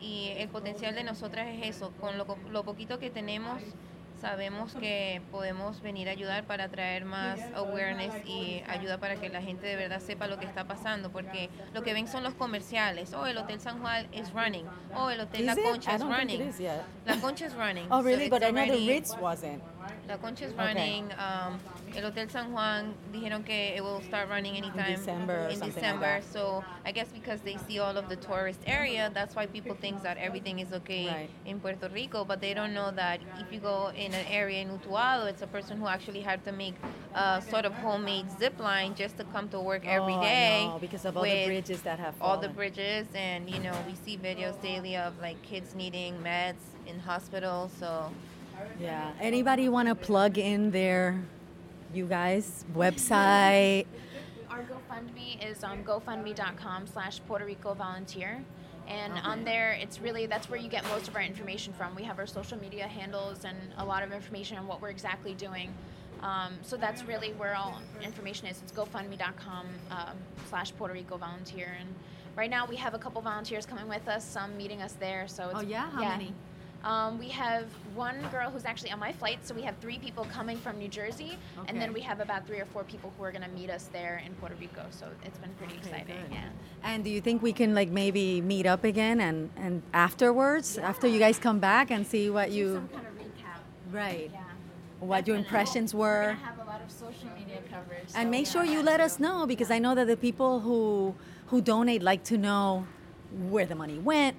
Y 0.00 0.28
el 0.38 0.48
potencial 0.48 0.94
de 0.94 1.04
nosotras 1.04 1.46
es 1.48 1.76
eso, 1.76 1.92
con 2.00 2.16
lo, 2.18 2.26
lo 2.50 2.64
poquito 2.64 2.98
que 2.98 3.10
tenemos. 3.10 3.60
Sabemos 4.24 4.72
que 4.74 5.20
podemos 5.30 5.82
venir 5.82 6.08
a 6.08 6.12
ayudar 6.12 6.44
para 6.44 6.70
traer 6.70 7.04
más 7.04 7.38
awareness 7.54 8.14
y 8.24 8.62
ayuda 8.66 8.96
para 8.96 9.16
que 9.16 9.28
la 9.28 9.42
gente 9.42 9.66
de 9.66 9.76
verdad 9.76 10.00
sepa 10.00 10.26
lo 10.28 10.38
que 10.38 10.46
está 10.46 10.64
pasando, 10.64 11.10
porque 11.12 11.50
lo 11.74 11.82
que 11.82 11.92
ven 11.92 12.08
son 12.08 12.22
los 12.22 12.32
comerciales. 12.32 13.12
Oh, 13.12 13.26
el 13.26 13.36
Hotel 13.36 13.60
San 13.60 13.80
Juan 13.80 14.06
is 14.14 14.32
running. 14.32 14.64
Oh, 14.96 15.10
el 15.10 15.20
Hotel 15.20 15.44
La? 15.44 15.54
Concha 15.54 15.96
is 15.96 16.02
running. 16.02 16.40
is 16.40 16.58
yet. 16.58 16.80
La 17.04 17.20
Concha 17.20 17.44
is 17.44 17.54
running. 17.54 17.86
Oh, 17.90 18.00
So 18.00 18.06
really? 18.06 18.24
it's 18.24 18.30
But 18.30 18.44
I 18.44 18.50
know 18.50 18.64
the 18.66 18.88
Ritz 18.88 19.14
wasn't. 19.20 19.62
La 20.08 20.16
Concha 20.18 20.44
is 20.44 20.52
Okay. 20.52 20.64
running. 20.66 21.12
Um, 21.18 21.58
el 21.96 22.02
Hotel 22.02 22.28
San 22.28 22.52
Juan 22.52 22.94
dijeron 23.12 23.44
que 23.44 23.74
it 23.76 23.82
will 23.82 24.02
start 24.02 24.28
running 24.28 24.56
anytime 24.56 24.96
December 24.96 25.48
in 25.48 25.56
something 25.56 25.60
like 25.60 25.74
December. 25.74 26.20
So 26.30 26.64
I 26.84 26.92
guess 26.92 27.08
because 27.08 27.40
they 27.40 27.56
see 27.56 27.78
all 27.78 27.96
of 27.96 28.08
the 28.08 28.16
tourist 28.16 28.60
area, 28.66 29.10
that's 29.14 29.34
why 29.34 29.46
people 29.46 29.74
think 29.74 30.02
that 30.02 30.18
everything 30.18 30.58
is 30.58 30.72
okay 30.72 31.06
Right. 31.06 31.30
in 31.46 31.58
Puerto 31.60 31.88
Rico. 31.88 32.24
But 32.24 32.40
they 32.40 32.52
don't 32.52 32.74
know 32.74 32.90
that 32.90 33.20
if 33.38 33.50
you 33.52 33.60
go 33.60 33.92
in 33.96 34.12
an 34.12 34.26
area 34.26 34.60
in 34.60 34.68
Utuado, 34.78 35.26
it's 35.26 35.42
a 35.42 35.46
person 35.46 35.78
who 35.78 35.86
actually 35.86 36.20
had 36.20 36.44
to 36.44 36.52
make 36.52 36.74
a 37.14 37.40
sort 37.40 37.64
of 37.64 37.72
homemade 37.74 38.26
zip 38.38 38.58
line 38.60 38.94
just 38.94 39.16
to 39.18 39.24
come 39.24 39.48
to 39.50 39.60
work 39.60 39.86
every 39.86 40.14
Oh, 40.14 40.20
I 40.20 40.68
know, 40.72 40.78
because 40.80 41.04
of 41.06 41.16
all 41.16 41.22
the 41.22 41.46
bridges 41.46 41.80
that 41.82 41.98
have 41.98 42.14
all 42.20 42.36
the 42.36 42.48
bridges, 42.48 43.06
and 43.14 43.48
you 43.48 43.60
know 43.60 43.76
we 43.86 43.94
see 43.94 44.18
videos 44.18 44.60
daily 44.60 44.96
of 44.96 45.18
like 45.20 45.40
kids 45.42 45.74
needing 45.74 46.14
meds 46.22 46.60
in 46.86 46.98
hospitals. 46.98 47.72
So. 47.78 48.10
Yeah. 48.78 49.12
Anybody 49.20 49.68
want 49.68 49.88
to 49.88 49.94
plug 49.94 50.38
in 50.38 50.70
their, 50.70 51.20
you 51.92 52.06
guys, 52.06 52.64
website? 52.74 53.86
Our 54.50 54.62
GoFundMe 54.62 55.44
is 55.44 55.62
um, 55.64 55.82
gofundme.com 55.84 56.86
slash 56.86 57.20
Puerto 57.26 57.44
Rico 57.44 57.74
Volunteer. 57.74 58.42
And 58.86 59.14
on 59.24 59.44
there, 59.44 59.72
it's 59.80 60.00
really, 60.00 60.26
that's 60.26 60.50
where 60.50 60.60
you 60.60 60.68
get 60.68 60.86
most 60.90 61.08
of 61.08 61.16
our 61.16 61.22
information 61.22 61.72
from. 61.72 61.94
We 61.94 62.02
have 62.02 62.18
our 62.18 62.26
social 62.26 62.58
media 62.58 62.86
handles 62.86 63.44
and 63.44 63.56
a 63.78 63.84
lot 63.84 64.02
of 64.02 64.12
information 64.12 64.58
on 64.58 64.66
what 64.66 64.82
we're 64.82 64.90
exactly 64.90 65.32
doing. 65.34 65.72
Um, 66.22 66.54
so 66.62 66.76
that's 66.76 67.02
really 67.04 67.32
where 67.32 67.54
all 67.56 67.80
information 68.02 68.46
is. 68.46 68.60
It's 68.62 68.72
gofundme.com 68.72 69.66
um, 69.90 70.16
slash 70.48 70.74
Puerto 70.76 70.92
Rico 70.94 71.16
Volunteer. 71.16 71.74
And 71.80 71.88
right 72.36 72.50
now 72.50 72.66
we 72.66 72.76
have 72.76 72.92
a 72.94 72.98
couple 72.98 73.22
volunteers 73.22 73.64
coming 73.64 73.88
with 73.88 74.06
us, 74.06 74.22
some 74.24 74.56
meeting 74.56 74.82
us 74.82 74.92
there. 75.00 75.28
So 75.28 75.48
it's, 75.48 75.60
Oh, 75.60 75.62
yeah? 75.62 75.90
How 75.90 76.00
many? 76.00 76.32
Um, 76.84 77.18
we 77.18 77.28
have 77.30 77.64
one 77.94 78.16
girl 78.30 78.50
who's 78.50 78.66
actually 78.66 78.90
on 78.92 78.98
my 78.98 79.10
flight, 79.12 79.38
so 79.42 79.54
we 79.54 79.62
have 79.62 79.74
three 79.80 79.98
people 79.98 80.26
coming 80.26 80.58
from 80.58 80.78
New 80.78 80.88
Jersey, 80.88 81.38
and 81.66 81.80
then 81.80 81.94
we 81.94 82.00
have 82.02 82.20
about 82.20 82.46
three 82.46 82.60
or 82.60 82.66
four 82.66 82.84
people 82.84 83.10
who 83.16 83.24
are 83.24 83.32
going 83.32 83.42
to 83.42 83.48
meet 83.50 83.70
us 83.70 83.88
there 83.90 84.22
in 84.26 84.34
Puerto 84.34 84.54
Rico. 84.60 84.84
So 84.90 85.06
it's 85.24 85.38
been 85.38 85.50
pretty 85.58 85.76
exciting. 85.76 86.06
good. 86.06 86.30
Yeah. 86.30 86.44
And 86.82 87.02
do 87.02 87.08
you 87.08 87.22
think 87.22 87.42
we 87.42 87.54
can 87.54 87.74
like 87.74 87.88
maybe 87.88 88.42
meet 88.42 88.66
up 88.66 88.84
again 88.84 89.20
and, 89.20 89.48
and 89.56 89.82
afterwards, 89.94 90.76
after 90.76 91.06
you 91.08 91.18
guys 91.18 91.38
come 91.38 91.58
back 91.58 91.90
and 91.90 92.06
see 92.06 92.28
what 92.28 92.50
Do 92.50 92.54
you, 92.56 92.74
some 92.74 92.88
kind 92.88 93.06
of 93.06 93.14
recap. 93.14 93.60
right, 93.90 94.30
Yeah. 94.30 94.40
what 95.00 95.26
your 95.26 95.36
Definitely. 95.38 95.38
impressions 95.38 95.94
We're 95.94 96.00
were? 96.00 96.24
going 96.26 96.36
to 96.36 96.42
have 96.44 96.58
a 96.58 96.64
lot 96.70 96.82
of 96.82 96.90
social 96.90 97.30
media 97.38 97.60
coverage. 97.70 98.04
And 98.14 98.26
so 98.26 98.30
make 98.30 98.44
yeah. 98.46 98.52
sure 98.52 98.64
you 98.64 98.82
let 98.82 99.00
us 99.00 99.18
know 99.18 99.46
because 99.46 99.70
I 99.70 99.78
know 99.78 99.94
that 99.94 100.06
the 100.06 100.18
people 100.18 100.60
who 100.60 101.14
who 101.46 101.62
donate 101.62 102.02
like 102.02 102.24
to 102.24 102.36
know 102.36 102.86
where 103.48 103.64
the 103.66 103.74
money 103.74 103.98
went, 103.98 104.36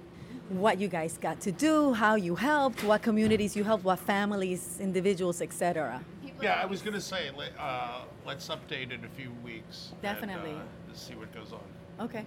what 0.50 0.80
you 0.80 0.88
guys 0.88 1.18
got 1.18 1.40
to 1.42 1.52
do, 1.52 1.94
how 1.94 2.16
you 2.16 2.36
helped, 2.36 2.84
what 2.84 3.02
communities 3.02 3.56
you 3.56 3.64
helped, 3.64 3.84
what 3.84 4.00
families, 4.00 4.78
individuals, 4.80 5.42
etc. 5.42 6.02
Yeah, 6.42 6.56
are 6.60 6.64
I 6.64 6.66
was 6.66 6.82
going 6.82 6.94
to 6.94 7.02
say, 7.02 7.32
let- 7.38 7.54
uh, 7.60 8.02
let's 8.26 8.48
update 8.50 8.92
in 8.92 9.04
a 9.06 9.10
few 9.10 9.32
weeks. 9.44 9.90
and, 9.94 10.02
Definitely. 10.02 10.52
uh, 10.52 10.92
to 10.94 11.00
see 11.00 11.16
what 11.16 11.34
goes 11.34 11.54
on. 11.54 12.06
Okay. 12.06 12.26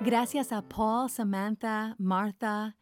Gracias 0.00 0.52
a 0.52 0.62
Paul, 0.62 1.08
Samantha, 1.08 1.94
Martha, 1.98 2.74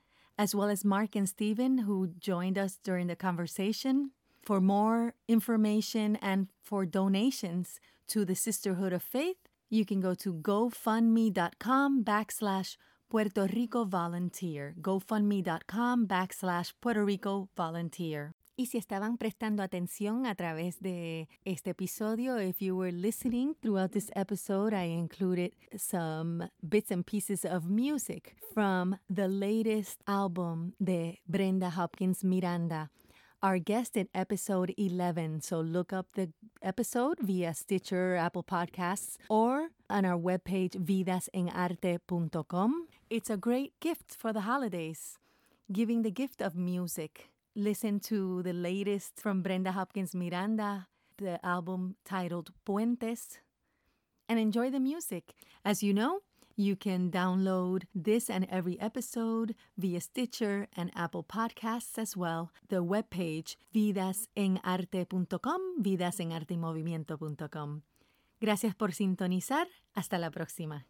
as 0.43 0.57
well 0.57 0.69
as 0.69 0.85
Mark 0.85 1.15
and 1.15 1.29
Stephen 1.29 1.79
who 1.87 2.09
joined 2.19 2.59
us 2.59 2.77
during 2.83 3.07
the 3.07 3.15
conversation. 3.15 4.11
For 4.43 4.61
more 4.61 5.15
information 5.29 6.17
and 6.17 6.49
for 6.65 6.85
donations 6.85 7.79
to 8.09 8.25
the 8.25 8.35
Sisterhood 8.35 8.93
of 8.93 9.05
Faith, 9.05 9.37
you 9.71 9.85
can 9.87 10.01
go 10.01 10.15
to 10.15 10.35
gofundme.com 10.35 12.03
backslash 12.03 12.77
Puerto 13.09 13.47
Rico 13.55 13.85
Volunteer. 13.85 14.75
gofundme.com 14.81 16.09
backslash 16.09 16.73
Puerto 16.81 17.05
Rico 17.05 17.49
Volunteer. 17.57 18.33
Y 18.55 18.67
si 18.67 18.77
estaban 18.77 19.17
prestando 19.17 19.63
atención 19.63 20.27
a 20.27 20.35
través 20.35 20.79
de 20.81 21.27
este 21.47 21.71
episodio, 21.71 22.39
if 22.39 22.61
you 22.61 22.77
were 22.77 22.93
listening 22.93 23.55
throughout 23.63 23.93
this 23.93 24.11
episode, 24.15 24.75
I 24.75 24.91
included 24.91 25.55
some 25.75 26.51
bits 26.61 26.91
and 26.91 27.07
pieces 27.07 27.47
of 27.47 27.71
music 27.71 28.37
from 28.53 28.99
the 29.09 29.27
latest 29.27 30.03
album 30.07 30.75
de 30.79 31.23
Brenda 31.27 31.71
Hopkins 31.71 32.23
Miranda, 32.23 32.91
our 33.43 33.59
guest 33.59 33.97
in 33.97 34.11
episode 34.15 34.75
11. 34.77 35.41
So 35.41 35.61
look 35.61 35.95
up 35.95 36.09
the 36.15 36.31
episode 36.61 37.21
via 37.21 37.55
Stitcher, 37.55 38.17
Apple 38.17 38.45
Podcasts, 38.45 39.17
or 39.31 39.71
on 39.89 40.05
our 40.05 40.19
webpage 40.19 40.77
vidasenarte.com. 40.77 42.87
It's 43.09 43.31
a 43.31 43.39
great 43.39 43.81
gift 43.81 44.15
for 44.15 44.35
the 44.35 44.43
holidays, 44.43 45.19
giving 45.73 46.03
the 46.03 46.11
gift 46.11 46.43
of 46.43 46.55
music. 46.55 47.32
Listen 47.55 48.01
to 48.01 48.43
the 48.43 48.55
latest 48.55 49.21
from 49.21 49.43
Brenda 49.43 49.73
Hopkins 49.73 50.15
Miranda, 50.15 50.87
the 51.19 51.39
album 51.45 51.97
titled 52.03 52.51
Puentes, 52.65 53.41
and 54.27 54.39
enjoy 54.39 54.71
the 54.71 54.81
music. 54.81 55.35
As 55.63 55.83
you 55.83 55.93
know, 55.93 56.21
you 56.57 56.77
can 56.77 57.11
download 57.11 57.83
this 57.95 58.31
and 58.31 58.47
every 58.51 58.81
episode 58.81 59.55
via 59.77 60.01
Stitcher 60.01 60.67
and 60.75 60.91
Apple 60.97 61.25
Podcasts 61.25 61.99
as 61.99 62.17
well. 62.17 62.53
The 62.71 62.83
webpage 62.83 63.57
vidasenarte.com, 63.75 65.83
vidasenartemovimiento.com. 65.83 67.83
Gracias 68.41 68.75
por 68.75 68.93
sintonizar. 68.93 69.67
Hasta 69.95 70.19
la 70.19 70.31
próxima. 70.31 70.87